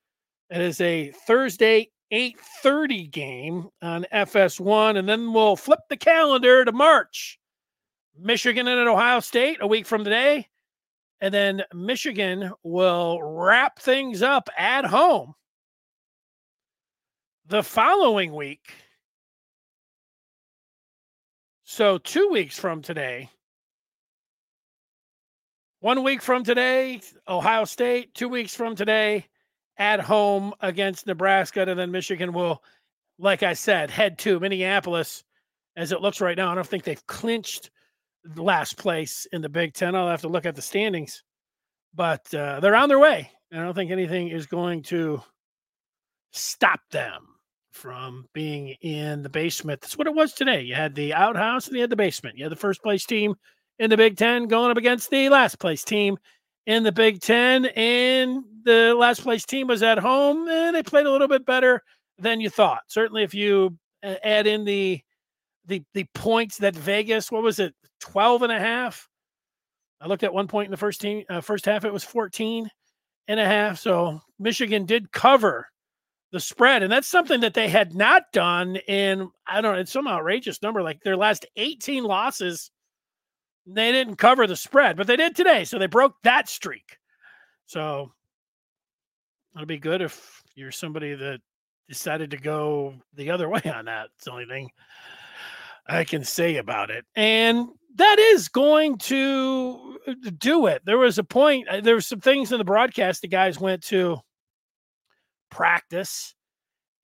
It 0.50 0.62
is 0.62 0.82
a 0.82 1.12
Thursday 1.26 1.92
8:30 2.12 3.10
game 3.10 3.70
on 3.82 4.06
FS1 4.12 4.98
and 4.98 5.10
then 5.10 5.34
we'll 5.34 5.56
flip 5.56 5.80
the 5.90 5.98
calendar 5.98 6.64
to 6.64 6.72
March 6.72 7.40
Michigan 8.16 8.68
and 8.68 8.88
Ohio 8.88 9.20
State 9.20 9.58
a 9.62 9.68
week 9.68 9.88
from 9.88 10.04
today. 10.04 10.48
And 11.22 11.34
then 11.34 11.64
Michigan 11.74 12.52
will 12.64 13.24
wrap 13.24 13.80
things 13.80 14.22
up 14.22 14.50
at 14.58 14.86
home 14.86 15.34
the 17.48 17.64
following 17.64 18.34
week. 18.34 18.74
So, 21.64 21.98
two 21.98 22.30
weeks 22.30 22.58
from 22.58 22.82
today, 22.82 23.30
one 25.80 26.04
week 26.04 26.22
from 26.22 26.44
today, 26.44 27.02
Ohio 27.28 27.66
State, 27.66 28.14
two 28.14 28.30
weeks 28.30 28.56
from 28.56 28.76
today, 28.76 29.26
at 29.78 30.00
home 30.00 30.54
against 30.62 31.08
Nebraska. 31.08 31.62
And 31.68 31.80
then 31.80 31.92
Michigan 31.92 32.32
will, 32.32 32.64
like 33.18 33.44
I 33.44 33.54
said, 33.54 33.90
head 33.90 34.18
to 34.20 34.40
Minneapolis 34.40 35.24
as 35.76 35.92
it 35.92 36.02
looks 36.02 36.22
right 36.22 36.38
now. 36.38 36.52
I 36.52 36.56
don't 36.56 36.68
think 36.68 36.84
they've 36.84 37.08
clinched 37.08 37.72
last 38.36 38.78
place 38.78 39.26
in 39.32 39.42
the 39.42 39.50
Big 39.50 39.74
Ten. 39.74 39.96
I'll 39.96 40.08
have 40.08 40.22
to 40.22 40.28
look 40.28 40.46
at 40.46 40.56
the 40.56 40.62
standings, 40.62 41.24
but 41.94 42.34
uh, 42.34 42.60
they're 42.60 42.76
on 42.76 42.90
their 42.90 43.00
way. 43.00 43.32
I 43.52 43.58
don't 43.58 43.74
think 43.74 43.92
anything 43.92 44.30
is 44.30 44.46
going 44.46 44.84
to 44.84 45.22
stop 46.32 46.80
them 46.92 47.33
from 47.74 48.28
being 48.34 48.70
in 48.82 49.24
the 49.24 49.30
basement. 49.30 49.82
That's 49.82 49.98
what 49.98 50.08
it 50.08 50.16
was 50.16 50.34
today. 50.34 50.62
You 50.62 50.76
had 50.76 50.96
the 50.96 51.14
outhouse 51.14 51.68
and 51.68 51.76
you 51.76 51.82
had 51.82 51.90
the 51.90 51.96
basement. 51.96 52.38
You 52.38 52.46
had 52.46 52.52
the 52.52 52.58
first 52.58 52.82
place 52.82 53.06
team 53.06 53.36
in 53.80 53.90
the 53.90 53.98
Big 53.98 54.16
Ten 54.16 54.48
going 54.48 54.72
up 54.72 54.78
against 54.78 55.10
the 55.10 55.30
last 55.30 55.60
place 55.60 55.84
team 55.84 56.18
in 56.66 56.84
the 56.84 56.92
Big 56.92 57.20
Ten, 57.20 57.66
and 57.66 58.44
the 58.64 58.94
last 58.94 59.22
place 59.22 59.46
team 59.46 59.68
was 59.68 59.84
at 59.84 59.98
home, 59.98 60.48
and 60.48 60.76
they 60.76 60.84
played 60.84 61.06
a 61.06 61.12
little 61.12 61.28
bit 61.28 61.46
better 61.46 61.82
than 62.18 62.40
you 62.40 62.50
thought. 62.50 62.84
Certainly, 62.88 63.24
if 63.24 63.34
you 63.34 63.78
add 64.04 64.48
in 64.48 64.64
the 64.64 65.02
the 65.66 65.84
the 65.94 66.06
points 66.14 66.58
that 66.60 66.76
Vegas, 66.76 67.32
what 67.32 67.44
was 67.44 67.60
it, 67.60 67.74
12 68.00 68.44
and 68.44 68.52
a 68.52 68.60
half. 68.60 69.08
I 70.02 70.08
looked 70.08 70.24
at 70.24 70.34
one 70.34 70.48
point 70.48 70.66
in 70.66 70.72
the 70.72 70.78
first 70.78 71.00
team, 71.00 71.24
uh, 71.30 71.40
first 71.40 71.66
half, 71.66 71.86
it 71.86 71.94
was 71.94 72.04
14 72.04 72.70
and 73.30 73.40
a 73.40 73.46
half. 73.46 73.80
So 73.80 74.22
Michigan 74.38 74.86
did 74.86 75.12
cover 75.14 75.68
the 76.34 76.40
spread. 76.40 76.82
And 76.82 76.92
that's 76.92 77.08
something 77.08 77.42
that 77.42 77.54
they 77.54 77.70
had 77.70 77.94
not 77.94 78.24
done 78.34 78.76
in, 78.88 79.30
I 79.48 79.62
don't 79.62 79.76
know, 79.76 79.80
it's 79.80 79.92
some 79.92 80.08
outrageous 80.08 80.62
number. 80.64 80.82
Like 80.82 81.02
their 81.04 81.16
last 81.16 81.46
18 81.56 82.04
losses, 82.04 82.72
they 83.68 83.92
didn't 83.92 84.16
cover 84.16 84.48
the 84.48 84.56
spread, 84.56 84.98
but 84.98 85.06
they 85.06 85.16
did 85.16 85.36
today. 85.36 85.64
So 85.64 85.78
they 85.78 85.86
broke 85.86 86.16
that 86.24 86.50
streak. 86.50 86.98
So 87.68 88.12
it'll 89.56 89.68
be 89.68 89.78
good 89.78 90.02
if 90.02 90.42
you're 90.56 90.72
somebody 90.72 91.14
that 91.14 91.40
decided 91.88 92.32
to 92.32 92.38
go 92.38 92.96
the 93.14 93.30
other 93.30 93.48
way 93.50 93.62
on 93.66 93.86
that. 93.86 94.08
It's 94.16 94.26
the 94.26 94.32
only 94.32 94.48
thing 94.48 94.72
I 95.88 96.04
can 96.04 96.24
say 96.24 96.58
about 96.58 96.90
it. 96.90 97.06
And 97.16 97.68
that 97.96 98.18
is 98.18 98.50
going 98.50 98.98
to 98.98 100.00
uh, 100.08 100.14
do 100.40 100.66
it. 100.66 100.82
There 100.84 100.98
was 100.98 101.20
a 101.20 101.24
point, 101.24 101.68
uh, 101.68 101.82
there 101.82 101.94
were 101.94 102.02
some 102.02 102.22
things 102.22 102.52
in 102.52 102.58
the 102.58 102.64
broadcast 102.64 103.22
the 103.22 103.28
guys 103.28 103.60
went 103.60 103.84
to 103.84 104.18
practice, 105.54 106.36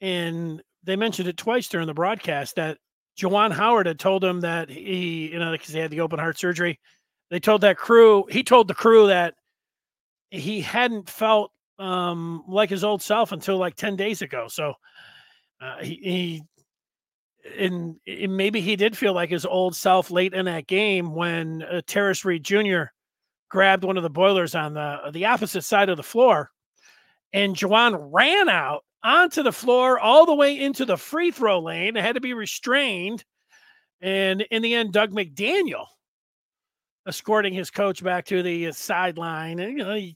and 0.01 0.62
they 0.84 0.96
mentioned 0.96 1.27
it 1.27 1.38
twice 1.38 1.68
during 1.68 1.88
the 1.88 1.94
broadcast 1.94 2.56
that 2.56 2.77
Juwan 3.20 3.51
Howard 3.51 3.86
had 3.86 4.00
told 4.00 4.24
him 4.24 4.41
that 4.41 4.70
he, 4.70 5.32
you 5.32 5.39
know, 5.39 5.51
because 5.51 5.74
he 5.74 5.79
had 5.79 5.91
the 5.91 6.01
open 6.01 6.20
heart 6.20 6.38
surgery, 6.38 6.79
they 7.29 7.39
told 7.39 7.62
that 7.62 7.77
crew, 7.77 8.25
he 8.29 8.44
told 8.44 8.68
the 8.68 8.74
crew 8.74 9.08
that 9.08 9.36
he 10.32 10.62
hadn't 10.62 11.10
felt 11.10 11.51
um, 11.79 12.44
like 12.48 12.70
his 12.70 12.84
old 12.84 13.01
self 13.01 13.32
until 13.32 13.58
like 13.58 13.75
10 13.75 13.96
days 13.96 14.22
ago. 14.22 14.48
So 14.48 14.74
uh, 15.62 15.77
he, 15.82 15.96
he 15.96 16.44
and, 17.58 17.96
and, 18.06 18.36
maybe 18.36 18.62
he 18.62 18.75
did 18.75 18.98
feel 18.98 19.13
like 19.13 19.29
his 19.29 19.46
old 19.46 19.75
self 19.75 20.12
late 20.12 20.34
in 20.34 20.46
that 20.46 20.68
game 20.68 21.13
when 21.13 21.63
uh, 21.63 21.82
Tarris 21.88 22.25
Reed 22.25 22.44
Jr. 22.44 22.91
grabbed 23.50 23.84
one 23.84 23.98
of 23.98 24.03
the 24.03 24.10
boilers 24.10 24.56
on 24.56 24.74
the 24.74 24.98
the 25.12 25.25
opposite 25.25 25.63
side 25.63 25.89
of 25.89 25.98
the 25.98 26.03
floor, 26.03 26.51
and 27.33 27.55
Juwan 27.55 28.09
ran 28.12 28.50
out 28.50 28.83
onto 29.03 29.43
the 29.43 29.51
floor 29.51 30.00
all 30.00 30.25
the 30.25 30.36
way 30.36 30.59
into 30.59 30.86
the 30.86 30.98
free 30.98 31.31
throw 31.31 31.59
lane. 31.59 31.95
It 31.95 32.03
had 32.03 32.15
to 32.15 32.21
be 32.21 32.33
restrained, 32.33 33.24
and 34.01 34.41
in 34.41 34.62
the 34.62 34.75
end, 34.75 34.93
Dug 34.93 35.12
McDaniel 35.12 35.86
escorting 37.07 37.53
his 37.53 37.71
coach 37.71 38.03
back 38.03 38.25
to 38.25 38.43
the 38.43 38.71
sideline. 38.71 39.59
And 39.59 39.77
you 39.77 39.83
know, 39.83 40.12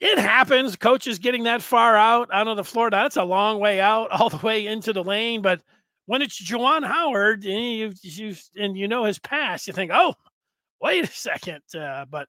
it 0.00 0.18
happens. 0.18 0.76
Coach 0.76 1.06
is 1.06 1.18
getting 1.18 1.44
that 1.44 1.62
far 1.62 1.96
out 1.96 2.30
onto 2.30 2.54
the 2.54 2.64
floor. 2.64 2.90
Now, 2.90 3.02
That's 3.02 3.16
a 3.16 3.24
long 3.24 3.58
way 3.60 3.80
out, 3.80 4.10
all 4.12 4.30
the 4.30 4.44
way 4.44 4.66
into 4.66 4.92
the 4.92 5.04
lane. 5.04 5.42
But 5.42 5.60
when 6.06 6.22
it's 6.22 6.42
Juwan 6.42 6.84
Howard 6.86 7.44
and 7.44 7.64
you, 7.64 7.92
you 8.02 8.34
and 8.56 8.76
you 8.76 8.88
know 8.88 9.04
his 9.04 9.18
past, 9.18 9.66
you 9.66 9.72
think, 9.72 9.90
oh, 9.94 10.14
wait 10.80 11.04
a 11.04 11.12
second. 11.12 11.62
Uh, 11.74 12.04
but 12.08 12.28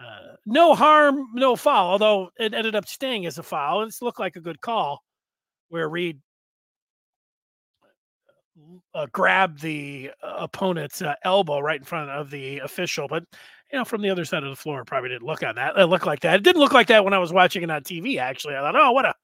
uh, 0.00 0.36
no 0.46 0.74
harm, 0.74 1.26
no 1.34 1.56
foul. 1.56 1.90
Although 1.90 2.30
it 2.38 2.54
ended 2.54 2.74
up 2.74 2.88
staying 2.88 3.26
as 3.26 3.38
a 3.38 3.42
foul, 3.42 3.82
It 3.82 3.94
looked 4.00 4.20
like 4.20 4.36
a 4.36 4.40
good 4.40 4.60
call, 4.60 5.02
where 5.68 5.88
Reed 5.88 6.20
uh, 8.94 9.06
grabbed 9.12 9.60
the 9.60 10.10
uh, 10.22 10.36
opponent's 10.38 11.02
uh, 11.02 11.14
elbow 11.24 11.60
right 11.60 11.80
in 11.80 11.84
front 11.84 12.10
of 12.10 12.30
the 12.30 12.58
official. 12.58 13.08
But 13.08 13.24
you 13.72 13.78
know, 13.78 13.84
from 13.84 14.02
the 14.02 14.10
other 14.10 14.24
side 14.24 14.42
of 14.42 14.50
the 14.50 14.56
floor, 14.56 14.84
probably 14.84 15.10
didn't 15.10 15.26
look 15.26 15.42
on 15.42 15.54
that. 15.56 15.76
It 15.76 15.86
looked 15.86 16.06
like 16.06 16.20
that. 16.20 16.36
It 16.36 16.42
didn't 16.42 16.60
look 16.60 16.72
like 16.72 16.88
that 16.88 17.04
when 17.04 17.14
I 17.14 17.18
was 17.18 17.32
watching 17.32 17.62
it 17.62 17.70
on 17.70 17.82
TV. 17.82 18.18
Actually, 18.18 18.56
I 18.56 18.60
thought, 18.60 18.76
oh, 18.76 18.92
what 18.92 19.04
a 19.04 19.14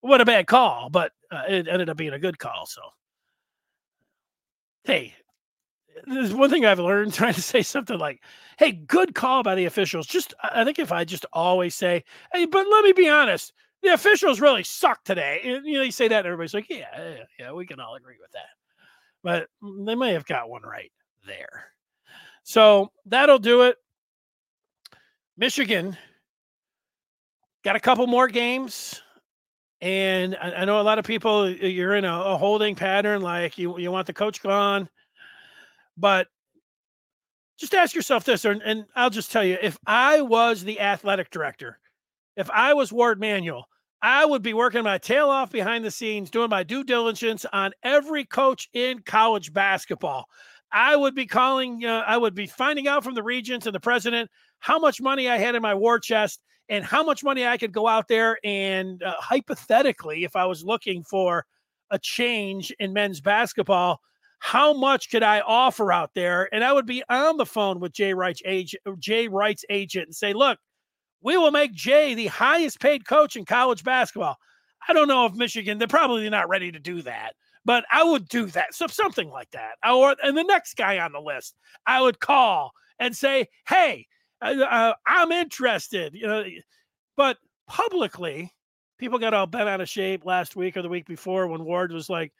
what 0.00 0.20
a 0.20 0.24
bad 0.24 0.46
call, 0.46 0.88
but 0.90 1.12
uh, 1.30 1.42
it 1.48 1.68
ended 1.68 1.88
up 1.88 1.96
being 1.96 2.12
a 2.12 2.18
good 2.18 2.38
call. 2.38 2.66
So, 2.66 2.80
hey, 4.84 5.14
there's 6.06 6.34
one 6.34 6.50
thing 6.50 6.64
I've 6.66 6.78
learned 6.78 7.12
trying 7.14 7.34
to 7.34 7.42
say 7.42 7.62
something 7.62 7.98
like, 7.98 8.22
"Hey, 8.58 8.72
good 8.72 9.14
call 9.14 9.42
by 9.42 9.54
the 9.54 9.66
officials." 9.66 10.06
Just, 10.06 10.34
I 10.42 10.64
think 10.64 10.78
if 10.78 10.92
I 10.92 11.04
just 11.04 11.26
always 11.32 11.74
say, 11.74 12.04
"Hey," 12.32 12.46
but 12.46 12.66
let 12.68 12.84
me 12.84 12.92
be 12.92 13.08
honest, 13.08 13.52
the 13.82 13.92
officials 13.94 14.40
really 14.40 14.64
suck 14.64 15.04
today. 15.04 15.40
And, 15.44 15.66
you 15.66 15.74
know, 15.78 15.82
you 15.82 15.92
say 15.92 16.08
that, 16.08 16.18
and 16.18 16.26
everybody's 16.26 16.54
like, 16.54 16.68
"Yeah, 16.70 17.16
yeah, 17.38 17.52
we 17.52 17.66
can 17.66 17.80
all 17.80 17.96
agree 17.96 18.16
with 18.20 18.32
that." 18.32 18.48
But 19.22 19.48
they 19.86 19.94
may 19.94 20.12
have 20.12 20.26
got 20.26 20.50
one 20.50 20.62
right 20.62 20.92
there. 21.26 21.66
So 22.44 22.92
that'll 23.06 23.38
do 23.38 23.62
it. 23.62 23.76
Michigan 25.36 25.96
got 27.64 27.76
a 27.76 27.80
couple 27.80 28.06
more 28.06 28.28
games. 28.28 29.02
And 29.80 30.36
I, 30.40 30.52
I 30.52 30.64
know 30.64 30.80
a 30.80 30.82
lot 30.82 30.98
of 30.98 31.04
people, 31.04 31.48
you're 31.50 31.94
in 31.94 32.04
a, 32.04 32.20
a 32.20 32.36
holding 32.36 32.74
pattern, 32.74 33.22
like 33.22 33.58
you, 33.58 33.78
you 33.78 33.92
want 33.92 34.06
the 34.06 34.12
coach 34.12 34.42
gone. 34.42 34.88
But 35.98 36.28
just 37.58 37.74
ask 37.74 37.94
yourself 37.94 38.24
this, 38.24 38.44
and, 38.44 38.62
and 38.62 38.84
I'll 38.94 39.10
just 39.10 39.32
tell 39.32 39.44
you 39.44 39.58
if 39.60 39.76
I 39.86 40.20
was 40.22 40.62
the 40.62 40.80
athletic 40.80 41.30
director, 41.30 41.78
if 42.36 42.48
I 42.50 42.72
was 42.74 42.92
Warde 42.92 43.18
Manuel, 43.18 43.66
I 44.00 44.24
would 44.24 44.42
be 44.42 44.54
working 44.54 44.84
my 44.84 44.98
tail 44.98 45.28
off 45.28 45.50
behind 45.50 45.84
the 45.84 45.90
scenes, 45.90 46.30
doing 46.30 46.50
my 46.50 46.62
due 46.62 46.84
diligence 46.84 47.44
on 47.52 47.72
every 47.82 48.24
coach 48.24 48.68
in 48.72 49.00
college 49.00 49.52
basketball. 49.52 50.26
I 50.70 50.94
would 50.94 51.16
be 51.16 51.26
calling, 51.26 51.84
uh, 51.84 52.04
I 52.06 52.16
would 52.16 52.34
be 52.34 52.46
finding 52.46 52.86
out 52.86 53.02
from 53.02 53.14
the 53.14 53.22
regents 53.22 53.66
and 53.66 53.74
the 53.74 53.80
president 53.80 54.30
how 54.60 54.78
much 54.78 55.00
money 55.00 55.28
I 55.28 55.38
had 55.38 55.56
in 55.56 55.62
my 55.62 55.74
war 55.74 55.98
chest 55.98 56.40
and 56.68 56.84
how 56.84 57.02
much 57.02 57.24
money 57.24 57.46
I 57.46 57.56
could 57.56 57.72
go 57.72 57.88
out 57.88 58.06
there 58.06 58.38
and 58.44 59.02
uh, 59.02 59.14
hypothetically, 59.18 60.24
if 60.24 60.36
I 60.36 60.44
was 60.44 60.62
looking 60.62 61.02
for 61.02 61.44
a 61.90 61.98
change 61.98 62.70
in 62.78 62.92
men's 62.92 63.20
basketball, 63.20 64.00
how 64.38 64.72
much 64.72 65.10
could 65.10 65.22
I 65.22 65.40
offer 65.40 65.92
out 65.92 66.10
there? 66.14 66.48
And 66.52 66.64
I 66.64 66.72
would 66.72 66.86
be 66.86 67.02
on 67.08 67.36
the 67.36 67.46
phone 67.46 67.80
with 67.80 67.92
Jay 67.92 68.14
Wright's 68.14 68.42
agent, 68.44 68.82
Jay 68.98 69.28
Wright's 69.28 69.64
agent, 69.70 70.06
and 70.06 70.14
say, 70.14 70.32
"Look, 70.32 70.58
we 71.20 71.36
will 71.36 71.50
make 71.50 71.72
Jay 71.72 72.14
the 72.14 72.28
highest 72.28 72.80
paid 72.80 73.06
coach 73.06 73.36
in 73.36 73.44
college 73.44 73.84
basketball." 73.84 74.36
I 74.88 74.92
don't 74.92 75.08
know 75.08 75.26
if 75.26 75.34
Michigan; 75.34 75.78
they're 75.78 75.88
probably 75.88 76.28
not 76.30 76.48
ready 76.48 76.72
to 76.72 76.78
do 76.78 77.02
that 77.02 77.34
but 77.68 77.84
I 77.92 78.02
would 78.02 78.26
do 78.30 78.46
that. 78.46 78.74
So 78.74 78.86
something 78.86 79.28
like 79.28 79.50
that. 79.50 79.74
Or 79.86 80.16
and 80.22 80.34
the 80.34 80.42
next 80.42 80.74
guy 80.78 80.98
on 81.00 81.12
the 81.12 81.20
list, 81.20 81.54
I 81.86 82.00
would 82.00 82.18
call 82.18 82.72
and 82.98 83.14
say, 83.14 83.48
"Hey, 83.68 84.06
uh, 84.40 84.94
I'm 85.06 85.32
interested." 85.32 86.14
You 86.14 86.26
know, 86.26 86.44
but 87.14 87.36
publicly, 87.66 88.54
people 88.96 89.18
got 89.18 89.34
all 89.34 89.46
bent 89.46 89.68
out 89.68 89.82
of 89.82 89.88
shape 89.88 90.24
last 90.24 90.56
week 90.56 90.78
or 90.78 90.82
the 90.82 90.88
week 90.88 91.06
before 91.06 91.46
when 91.46 91.62
Warde 91.62 91.92
was 91.92 92.08
like, 92.08 92.32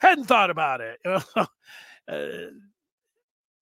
"Hadn't 0.00 0.24
thought 0.24 0.50
about 0.50 0.80
it." 0.80 0.98
Uh, 2.06 2.50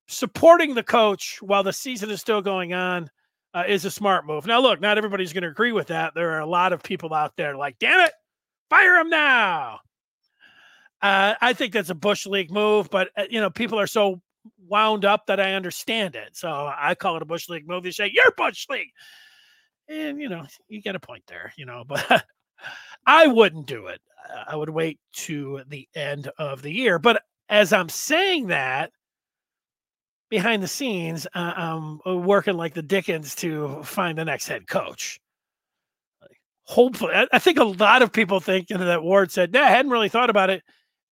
supporting 0.08 0.74
the 0.74 0.82
coach 0.82 1.38
while 1.40 1.62
the 1.62 1.72
season 1.72 2.10
is 2.10 2.20
still 2.20 2.42
going 2.42 2.74
on 2.74 3.08
uh, 3.54 3.62
is 3.68 3.84
a 3.84 3.90
smart 3.90 4.26
move. 4.26 4.46
Now, 4.46 4.60
look, 4.60 4.80
not 4.80 4.98
everybody's 4.98 5.32
going 5.32 5.42
to 5.42 5.48
agree 5.48 5.70
with 5.72 5.86
that. 5.88 6.12
There 6.14 6.32
are 6.32 6.40
a 6.40 6.46
lot 6.46 6.72
of 6.72 6.82
people 6.82 7.14
out 7.14 7.36
there 7.36 7.56
like, 7.56 7.78
"Damn 7.78 8.00
it, 8.00 8.12
fire 8.68 8.96
him 8.96 9.10
now." 9.10 9.80
Uh, 11.00 11.34
I 11.40 11.52
think 11.52 11.72
that's 11.72 11.90
a 11.90 11.94
Bush 11.94 12.26
League 12.26 12.50
move, 12.50 12.88
but 12.90 13.10
uh, 13.16 13.24
you 13.28 13.40
know, 13.40 13.50
people 13.50 13.78
are 13.78 13.86
so 13.86 14.20
wound 14.68 15.04
up 15.04 15.26
that 15.26 15.40
I 15.40 15.54
understand 15.54 16.14
it. 16.14 16.36
So 16.36 16.48
I 16.48 16.94
call 16.94 17.16
it 17.16 17.22
a 17.22 17.26
Bush 17.26 17.48
League 17.48 17.68
move. 17.68 17.82
They 17.82 17.90
say 17.90 18.10
you're 18.12 18.32
Bush 18.36 18.66
League, 18.70 18.90
and 19.88 20.20
you 20.20 20.28
know, 20.28 20.44
you 20.68 20.80
get 20.80 20.96
a 20.96 21.00
point 21.00 21.24
there. 21.26 21.52
You 21.56 21.66
know, 21.66 21.84
but 21.86 22.24
I 23.06 23.26
wouldn't 23.26 23.66
do 23.66 23.88
it. 23.88 24.00
I 24.46 24.56
would 24.56 24.70
wait 24.70 24.98
to 25.12 25.62
the 25.68 25.88
end 25.94 26.30
of 26.38 26.62
the 26.62 26.72
year. 26.72 26.98
But 26.98 27.22
as 27.48 27.72
I'm 27.72 27.88
saying 27.88 28.48
that, 28.48 28.92
behind 30.30 30.62
the 30.62 30.68
scenes, 30.68 31.26
uh, 31.34 31.52
um, 31.56 32.00
working 32.06 32.56
like 32.56 32.74
the 32.74 32.82
Dickens 32.82 33.34
to 33.36 33.82
find 33.82 34.16
the 34.16 34.24
next 34.24 34.48
head 34.48 34.66
coach. 34.66 35.20
Hopefully, 36.64 37.12
I, 37.32 37.38
think 37.38 37.58
a 37.58 37.64
lot 37.64 38.02
of 38.02 38.12
people 38.12 38.40
think 38.40 38.70
you 38.70 38.78
know, 38.78 38.86
that 38.86 39.02
Warde 39.02 39.32
said, 39.32 39.50
"Yeah, 39.52 39.64
I 39.64 39.68
hadn't 39.68 39.90
really 39.90 40.08
thought 40.08 40.30
about 40.30 40.48
it." 40.48 40.62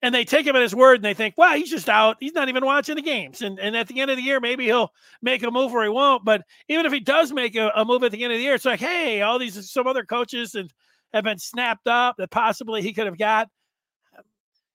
and 0.02 0.14
they 0.14 0.24
take 0.24 0.46
him 0.46 0.56
at 0.56 0.62
his 0.62 0.74
word 0.74 0.96
and 0.96 1.04
they 1.04 1.14
think, 1.14 1.34
well, 1.36 1.54
he's 1.54 1.70
just 1.70 1.88
out. 1.88 2.16
He's 2.20 2.32
not 2.32 2.48
even 2.48 2.64
watching 2.64 2.96
the 2.96 3.02
games. 3.02 3.42
And, 3.42 3.58
and 3.58 3.76
at 3.76 3.86
the 3.86 4.00
end 4.00 4.10
of 4.10 4.16
the 4.16 4.22
year, 4.22 4.40
maybe 4.40 4.64
he'll 4.64 4.92
make 5.20 5.42
a 5.42 5.50
move 5.50 5.72
or 5.72 5.82
he 5.82 5.90
won't. 5.90 6.24
But 6.24 6.42
even 6.68 6.86
if 6.86 6.92
he 6.92 7.00
does 7.00 7.32
make 7.32 7.54
a, 7.54 7.70
a 7.76 7.84
move 7.84 8.02
at 8.02 8.12
the 8.12 8.24
end 8.24 8.32
of 8.32 8.38
the 8.38 8.42
year, 8.42 8.54
it's 8.54 8.64
like, 8.64 8.80
hey, 8.80 9.20
all 9.20 9.38
these 9.38 9.70
some 9.70 9.86
other 9.86 10.04
coaches 10.04 10.54
and 10.54 10.72
have 11.12 11.24
been 11.24 11.38
snapped 11.38 11.86
up 11.86 12.16
that 12.18 12.30
possibly 12.30 12.82
he 12.82 12.92
could 12.92 13.06
have 13.06 13.18
got. 13.18 13.48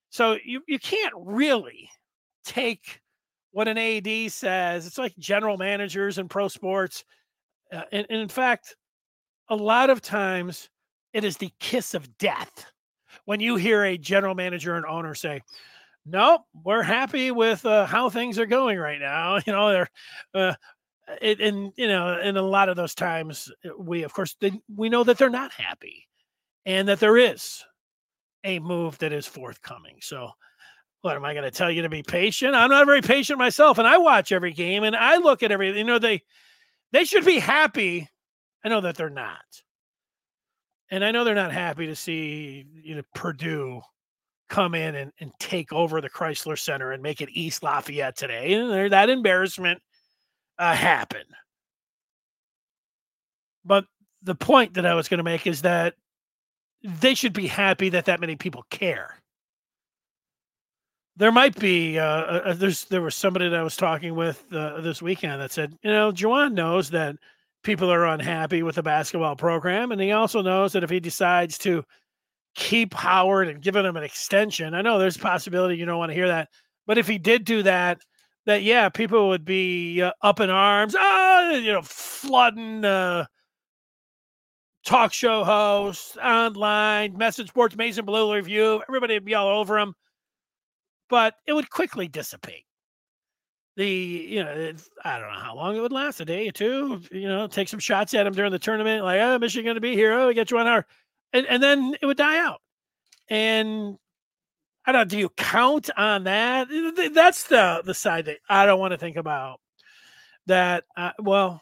So 0.10 0.38
you, 0.44 0.62
you 0.68 0.80
can't 0.80 1.14
really 1.18 1.90
take 2.46 3.02
what 3.52 3.68
an 3.68 3.78
AD 3.78 4.32
says. 4.32 4.86
It's 4.86 4.98
like 4.98 5.16
general 5.18 5.58
managers 5.58 6.18
in 6.18 6.28
pro 6.28 6.48
sports. 6.48 7.04
Uh, 7.72 7.84
and, 7.92 8.06
and 8.10 8.22
in 8.22 8.28
fact, 8.28 8.76
a 9.50 9.56
lot 9.56 9.90
of 9.90 10.02
times 10.02 10.70
it 11.14 11.24
is 11.24 11.38
the 11.38 11.52
kiss 11.60 11.94
of 11.94 12.18
death 12.18 12.66
when 13.26 13.40
you 13.40 13.56
hear 13.56 13.84
a 13.84 13.98
general 13.98 14.36
manager 14.36 14.76
and 14.76 14.86
owner 14.86 15.16
say, 15.16 15.42
"Nope, 16.06 16.42
we're 16.64 16.84
happy 16.84 17.32
with 17.32 17.66
uh, 17.66 17.86
how 17.86 18.10
things 18.10 18.38
are 18.40 18.46
going 18.46 18.78
right 18.78 19.00
now," 19.00 19.38
you 19.46 19.54
know, 19.54 19.70
they're. 19.70 19.90
Uh, 20.34 20.54
it, 21.22 21.40
and 21.40 21.72
you 21.76 21.88
know, 21.88 22.20
in 22.20 22.36
a 22.36 22.42
lot 22.42 22.68
of 22.68 22.76
those 22.76 22.96
times, 22.96 23.52
uh, 23.64 23.70
we 23.78 24.04
of 24.04 24.14
course 24.14 24.36
they, 24.42 24.52
we 24.76 24.90
know 24.90 25.04
that 25.04 25.18
they're 25.18 25.30
not 25.30 25.54
happy, 25.54 26.08
and 26.66 26.88
that 26.88 27.00
there 27.00 27.18
is 27.18 27.64
a 28.44 28.60
move 28.60 28.98
that 29.00 29.14
is 29.14 29.26
forthcoming. 29.26 29.98
So, 30.02 30.30
what 31.02 31.16
am 31.16 31.26
I 31.26 31.34
going 31.34 31.44
to 31.44 31.52
tell 31.52 31.70
you 31.72 31.84
to 31.84 31.90
be 31.90 32.04
patient? 32.04 32.56
I'm 32.56 32.72
not 32.72 32.88
very 32.88 33.02
patient 33.02 33.38
myself, 33.38 33.78
and 33.78 33.88
I 33.88 33.98
watch 33.98 34.32
every 34.32 34.54
game 34.54 34.84
and 34.84 34.96
I 34.96 35.18
look 35.18 35.44
at 35.44 35.52
everything. 35.52 35.80
You 35.80 35.84
know, 35.84 36.00
they 36.00 36.24
they 36.92 37.06
should 37.06 37.26
be 37.26 37.40
happy. 37.40 38.10
I 38.64 38.70
know 38.70 38.82
that 38.82 38.96
they're 38.96 39.10
not 39.10 39.44
and 40.90 41.04
I 41.04 41.12
know 41.12 41.24
they're 41.24 41.36
not 41.36 41.52
happy 41.52 41.88
to 41.88 41.96
see 41.96 42.66
you 42.84 42.96
know 42.96 43.02
Purdue 43.14 43.82
come 44.50 44.76
in 44.76 44.96
and, 44.96 45.12
and 45.20 45.32
take 45.40 45.74
over 45.74 46.02
the 46.02 46.10
Crisler 46.10 46.58
Center 46.58 46.92
and 46.92 47.02
make 47.02 47.22
it 47.22 47.30
East 47.32 47.64
Lafayette 47.64 48.16
today, 48.16 48.54
and 48.54 48.92
that 48.92 49.10
embarrassment 49.10 49.82
uh, 50.60 50.76
happen. 50.76 51.24
But 53.64 53.86
the 54.22 54.36
point 54.36 54.76
that 54.76 54.86
I 54.86 54.94
was 54.94 55.08
going 55.10 55.18
to 55.18 55.24
make 55.24 55.48
is 55.48 55.64
that 55.64 55.96
they 56.86 57.16
should 57.16 57.34
be 57.34 57.48
happy 57.48 57.90
that 57.90 58.06
that 58.06 58.20
many 58.20 58.36
people 58.36 58.66
care. 58.70 59.16
There 61.18 61.32
might 61.32 61.58
be 61.58 61.98
uh, 61.98 62.04
uh, 62.04 62.42
uh 62.46 62.54
there's 62.54 62.86
there 62.86 63.02
was 63.02 63.16
somebody 63.16 63.50
that 63.50 63.60
I 63.60 63.64
was 63.64 63.78
talking 63.78 64.16
with 64.16 64.44
uh, 64.54 64.82
this 64.82 65.02
weekend 65.02 65.42
that 65.42 65.52
said, 65.52 65.78
you 65.82 65.92
know, 65.92 66.12
Juwan 66.12 66.54
knows 66.54 66.90
that 66.92 67.16
people 67.66 67.92
are 67.92 68.06
unhappy 68.06 68.64
with 68.64 68.76
the 68.76 68.84
basketball 68.84 69.36
program. 69.36 69.92
And 69.92 70.00
he 70.00 70.12
also 70.12 70.42
knows 70.42 70.72
that 70.74 70.84
if 70.84 70.90
he 70.90 71.00
decides 71.02 71.58
to 71.60 71.84
keep 72.54 72.94
Howard 72.94 73.50
and 73.50 73.62
giving 73.62 73.86
him 73.86 73.98
an 73.98 74.04
extension, 74.04 74.74
I 74.74 74.82
know 74.82 75.00
there's 75.00 75.18
a 75.18 75.20
possibility 75.20 75.76
you 75.76 75.86
don't 75.86 75.98
want 75.98 76.12
to 76.12 76.16
hear 76.16 76.28
that, 76.28 76.50
but 76.86 76.98
if 76.98 77.08
he 77.08 77.18
did 77.18 77.44
do 77.44 77.64
that, 77.64 78.00
that 78.46 78.62
yeah, 78.62 78.90
people 78.90 79.30
would 79.30 79.44
be 79.44 80.02
uh, 80.02 80.12
up 80.22 80.40
in 80.40 80.52
arms, 80.52 80.96
ah, 80.98 81.50
you 81.52 81.74
know, 81.74 81.82
flooding 81.82 82.86
uh, 82.86 83.26
talk 84.86 85.12
show 85.12 85.44
hosts 85.44 86.16
online, 86.18 87.18
message 87.18 87.54
boards, 87.54 87.76
Maize 87.76 87.98
and 87.98 88.08
Blue 88.08 88.34
review, 88.34 88.82
everybody 88.88 89.16
would 89.16 89.26
be 89.26 89.36
all 89.36 89.60
over 89.60 89.78
him, 89.78 89.96
but 91.10 91.36
it 91.46 91.54
would 91.54 91.70
quickly 91.70 92.08
dissipate 92.08 92.66
the 93.76 93.88
you 93.88 94.44
know 94.44 94.74
I 95.04 95.20
don't 95.20 95.34
know 95.34 95.40
how 95.40 95.56
long 95.56 95.76
it 95.76 95.82
would 95.82 95.92
last 95.92 96.22
a 96.22 96.26
day 96.26 96.48
or 96.48 96.52
two. 96.52 97.02
You 97.12 97.28
know, 97.28 97.48
take 97.48 97.68
some 97.68 97.80
shots 97.80 98.14
at 98.14 98.26
him 98.26 98.34
during 98.34 98.52
the 98.52 98.60
tournament, 98.60 99.04
like 99.04 99.20
oh 99.20 99.38
Michigan 99.38 99.66
going 99.66 99.76
to 99.76 99.82
be 99.82 99.96
here, 99.96 100.14
oh 100.14 100.28
we 100.28 100.34
get 100.34 100.52
you 100.52 100.58
one 100.58 100.68
hour, 100.68 100.86
and 101.34 101.46
and 101.48 101.62
then 101.62 101.96
it 102.02 102.06
would 102.06 102.18
die 102.18 102.40
out. 102.40 102.62
And 103.28 103.98
I 104.86 104.92
don't. 104.92 105.10
Do 105.10 105.18
you 105.18 105.30
count 105.30 105.90
on 105.98 106.24
that? 106.26 106.68
That's 107.14 107.44
the 107.44 107.82
the 107.84 107.94
side 107.94 108.26
that 108.26 108.38
I 108.48 108.66
don't 108.66 108.80
want 108.80 108.92
to 108.92 108.98
think 108.98 109.18
about. 109.18 109.60
That 110.46 110.84
uh, 110.96 111.12
well, 111.20 111.62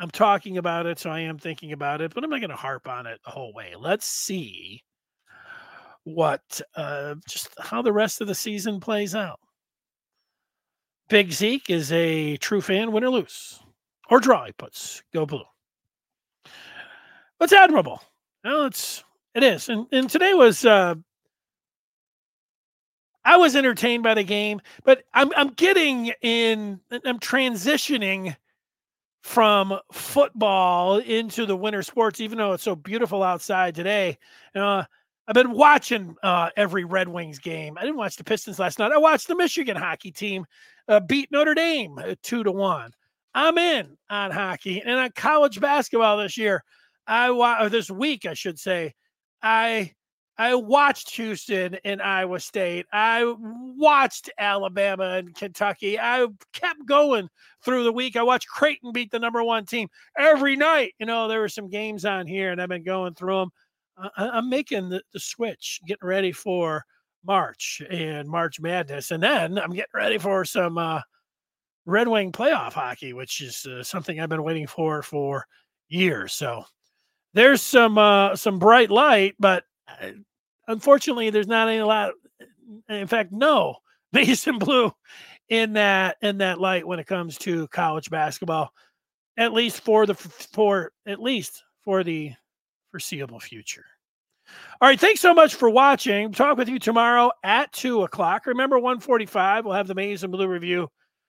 I'm 0.00 0.10
talking 0.10 0.58
about 0.58 0.86
it, 0.86 0.98
so 0.98 1.10
I 1.10 1.20
am 1.20 1.38
thinking 1.38 1.72
about 1.72 2.00
it, 2.00 2.14
but 2.14 2.22
I'm 2.22 2.30
not 2.30 2.40
going 2.40 2.50
to 2.50 2.56
harp 2.56 2.88
on 2.88 3.06
it 3.06 3.20
the 3.24 3.30
whole 3.30 3.52
way. 3.52 3.74
Let's 3.78 4.06
see 4.06 4.82
what 6.04 6.60
uh 6.74 7.14
just 7.28 7.50
how 7.60 7.82
the 7.82 7.92
rest 7.92 8.20
of 8.22 8.28
the 8.28 8.34
season 8.34 8.80
plays 8.80 9.14
out. 9.14 9.40
Big 11.08 11.32
Zeke 11.32 11.68
is 11.68 11.92
a 11.92 12.36
true 12.38 12.60
fan, 12.62 12.92
win 12.92 13.04
or 13.04 13.10
lose, 13.10 13.60
or 14.08 14.20
draw. 14.20 14.44
He 14.46 14.52
puts 14.52 15.02
go 15.12 15.26
blue. 15.26 15.44
It's 17.40 17.52
admirable. 17.52 18.02
Well, 18.44 18.64
it's 18.66 19.04
it 19.34 19.42
is, 19.42 19.68
and 19.68 19.86
and 19.92 20.08
today 20.08 20.34
was. 20.34 20.64
uh 20.64 20.94
I 23.24 23.36
was 23.36 23.54
entertained 23.54 24.02
by 24.04 24.14
the 24.14 24.24
game, 24.24 24.60
but 24.84 25.04
I'm 25.12 25.30
I'm 25.36 25.50
getting 25.50 26.12
in. 26.22 26.80
I'm 27.04 27.18
transitioning 27.18 28.34
from 29.22 29.78
football 29.92 30.98
into 30.98 31.46
the 31.46 31.56
winter 31.56 31.82
sports, 31.82 32.20
even 32.20 32.38
though 32.38 32.52
it's 32.52 32.62
so 32.62 32.76
beautiful 32.76 33.22
outside 33.22 33.74
today. 33.74 34.18
Uh, 34.54 34.84
I've 35.26 35.34
been 35.34 35.52
watching 35.52 36.16
uh, 36.22 36.50
every 36.56 36.84
Red 36.84 37.08
Wings 37.08 37.38
game. 37.38 37.76
I 37.76 37.82
didn't 37.82 37.96
watch 37.98 38.16
the 38.16 38.24
Pistons 38.24 38.58
last 38.58 38.78
night. 38.78 38.92
I 38.92 38.98
watched 38.98 39.28
the 39.28 39.36
Michigan 39.36 39.76
hockey 39.76 40.10
team 40.10 40.46
uh, 40.88 41.00
beat 41.00 41.30
Notre 41.30 41.54
Dame 41.54 41.98
uh, 41.98 42.14
two 42.22 42.42
to 42.42 42.52
one. 42.52 42.92
I'm 43.34 43.58
in 43.58 43.96
on 44.08 44.30
hockey 44.30 44.80
and 44.80 44.98
on 44.98 45.10
college 45.14 45.60
basketball 45.60 46.16
this 46.18 46.38
year. 46.38 46.64
I 47.06 47.30
wa- 47.30 47.68
this 47.68 47.90
week, 47.90 48.24
I 48.24 48.34
should 48.34 48.58
say. 48.58 48.94
I 49.42 49.92
I 50.38 50.54
watched 50.54 51.10
Houston 51.16 51.76
and 51.84 52.00
Iowa 52.00 52.38
State. 52.38 52.86
I 52.92 53.34
watched 53.76 54.30
Alabama 54.38 55.16
and 55.16 55.34
Kentucky. 55.34 55.98
I 55.98 56.26
kept 56.52 56.86
going 56.86 57.28
through 57.64 57.82
the 57.82 57.92
week. 57.92 58.16
I 58.16 58.22
watched 58.22 58.46
Creighton 58.46 58.92
beat 58.92 59.10
the 59.10 59.18
number 59.18 59.42
one 59.42 59.66
team 59.66 59.88
every 60.16 60.54
night. 60.54 60.94
You 61.00 61.06
know, 61.06 61.26
there 61.26 61.40
were 61.40 61.48
some 61.48 61.68
games 61.68 62.04
on 62.04 62.28
here, 62.28 62.52
and 62.52 62.62
I've 62.62 62.68
been 62.68 62.84
going 62.84 63.14
through 63.14 63.40
them. 63.40 63.50
I, 64.16 64.38
am 64.38 64.48
making 64.48 64.90
the, 64.90 65.02
switch, 65.16 65.80
getting 65.88 66.06
ready 66.06 66.30
for 66.30 66.84
March 67.26 67.82
and 67.90 68.28
March 68.28 68.60
Madness, 68.60 69.10
and 69.10 69.20
then 69.20 69.58
I'm 69.58 69.72
getting 69.72 69.86
ready 69.92 70.18
for 70.18 70.44
some 70.44 70.78
uh, 70.78 71.00
Red 71.84 72.06
Wing 72.06 72.30
playoff 72.30 72.74
hockey, 72.74 73.12
which 73.12 73.40
is 73.40 73.66
uh, 73.66 73.82
something 73.82 74.20
I've 74.20 74.28
been 74.28 74.44
waiting 74.44 74.68
for 74.68 75.02
for 75.02 75.44
years. 75.88 76.32
So 76.32 76.64
there's 77.34 77.60
some 77.60 77.98
uh, 77.98 78.36
some 78.36 78.60
bright 78.60 78.90
light, 78.90 79.34
but 79.40 79.64
uh, 80.00 80.10
unfortunately, 80.68 81.30
there's 81.30 81.48
not 81.48 81.68
any 81.68 81.82
lot. 81.82 82.12
In 82.88 83.06
fact, 83.06 83.32
no 83.32 83.76
Maize 84.12 84.46
and 84.46 84.60
Blue 84.60 84.92
in 85.48 85.72
that 85.72 86.16
in 86.22 86.38
that 86.38 86.60
light 86.60 86.86
when 86.86 86.98
it 86.98 87.06
comes 87.06 87.36
to 87.38 87.66
college 87.68 88.10
basketball, 88.10 88.72
at 89.36 89.52
least 89.52 89.80
for 89.80 90.06
the 90.06 90.14
for 90.14 90.92
at 91.06 91.20
least 91.20 91.64
for 91.84 92.04
the 92.04 92.32
foreseeable 92.90 93.40
future. 93.40 93.84
All 94.80 94.88
right. 94.88 94.98
Thanks 94.98 95.20
so 95.20 95.34
much 95.34 95.54
for 95.56 95.68
watching. 95.68 96.32
Talk 96.32 96.56
with 96.56 96.68
you 96.68 96.78
tomorrow 96.78 97.30
at 97.42 97.72
two 97.72 98.02
o'clock. 98.02 98.46
Remember, 98.46 98.78
145, 98.78 99.64
we'll 99.64 99.74
have 99.74 99.88
the 99.88 99.94
and 100.22 100.32
Blue 100.32 100.48
Review 100.48 100.88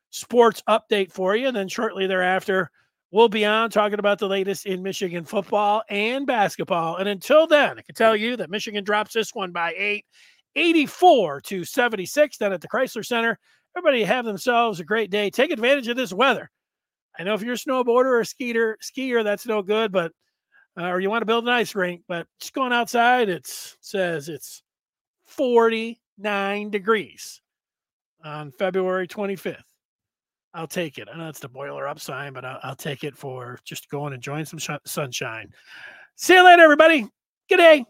sports 0.10 0.63
update 0.69 1.12
for 1.12 1.36
you. 1.36 1.47
And 1.47 1.56
then 1.56 1.67
shortly 1.67 2.08
thereafter, 2.08 2.71
we'll 3.11 3.29
be 3.29 3.45
on 3.45 3.69
talking 3.69 3.99
about 3.99 4.19
the 4.19 4.27
latest 4.27 4.65
in 4.65 4.83
Michigan 4.83 5.25
football 5.25 5.83
and 5.89 6.25
basketball. 6.25 6.97
And 6.97 7.09
until 7.09 7.47
then, 7.47 7.79
I 7.79 7.81
can 7.81 7.95
tell 7.95 8.15
you 8.15 8.35
that 8.37 8.49
Michigan 8.49 8.83
drops 8.83 9.13
this 9.13 9.33
one 9.33 9.51
by 9.51 9.73
eight, 9.77 10.05
84 10.55 11.41
to 11.41 11.63
76 11.63 12.37
down 12.37 12.53
at 12.53 12.61
the 12.61 12.67
Crisler 12.67 13.05
Center. 13.05 13.37
Everybody 13.75 14.03
have 14.03 14.25
themselves 14.25 14.79
a 14.79 14.85
great 14.85 15.11
day. 15.11 15.29
Take 15.29 15.51
advantage 15.51 15.87
of 15.87 15.97
this 15.97 16.13
weather. 16.13 16.49
I 17.17 17.23
know 17.23 17.33
if 17.33 17.41
you're 17.41 17.53
a 17.53 17.57
snowboarder 17.57 18.05
or 18.05 18.21
a 18.21 18.25
skier, 18.25 18.75
skier, 18.81 19.23
that's 19.23 19.45
no 19.45 19.61
good, 19.61 19.91
but 19.91 20.11
uh, 20.79 20.87
or 20.87 20.99
you 20.99 21.09
want 21.09 21.21
to 21.21 21.25
build 21.25 21.43
an 21.43 21.49
ice 21.49 21.75
rink, 21.75 22.03
but 22.07 22.27
just 22.39 22.53
going 22.53 22.71
outside, 22.71 23.27
it 23.27 23.45
says 23.45 24.29
it's 24.29 24.63
49 25.25 26.69
degrees 26.69 27.41
on 28.23 28.51
February 28.51 29.07
25th. 29.07 29.68
I'll 30.53 30.67
take 30.67 30.97
it. 30.97 31.07
I 31.12 31.17
know 31.17 31.29
it's 31.29 31.39
the 31.39 31.49
boiler 31.49 31.88
up 31.88 31.99
sign, 31.99 32.33
but 32.33 32.43
I'll, 32.43 32.59
I'll 32.63 32.75
take 32.75 33.03
it 33.03 33.15
for 33.15 33.59
just 33.63 33.89
going 33.89 34.07
and 34.07 34.15
enjoying 34.15 34.45
some 34.45 34.59
sh- 34.59 34.71
sunshine. 34.85 35.53
See 36.15 36.33
you 36.33 36.45
later, 36.45 36.63
everybody. 36.63 37.07
Good 37.47 37.57
day. 37.57 37.85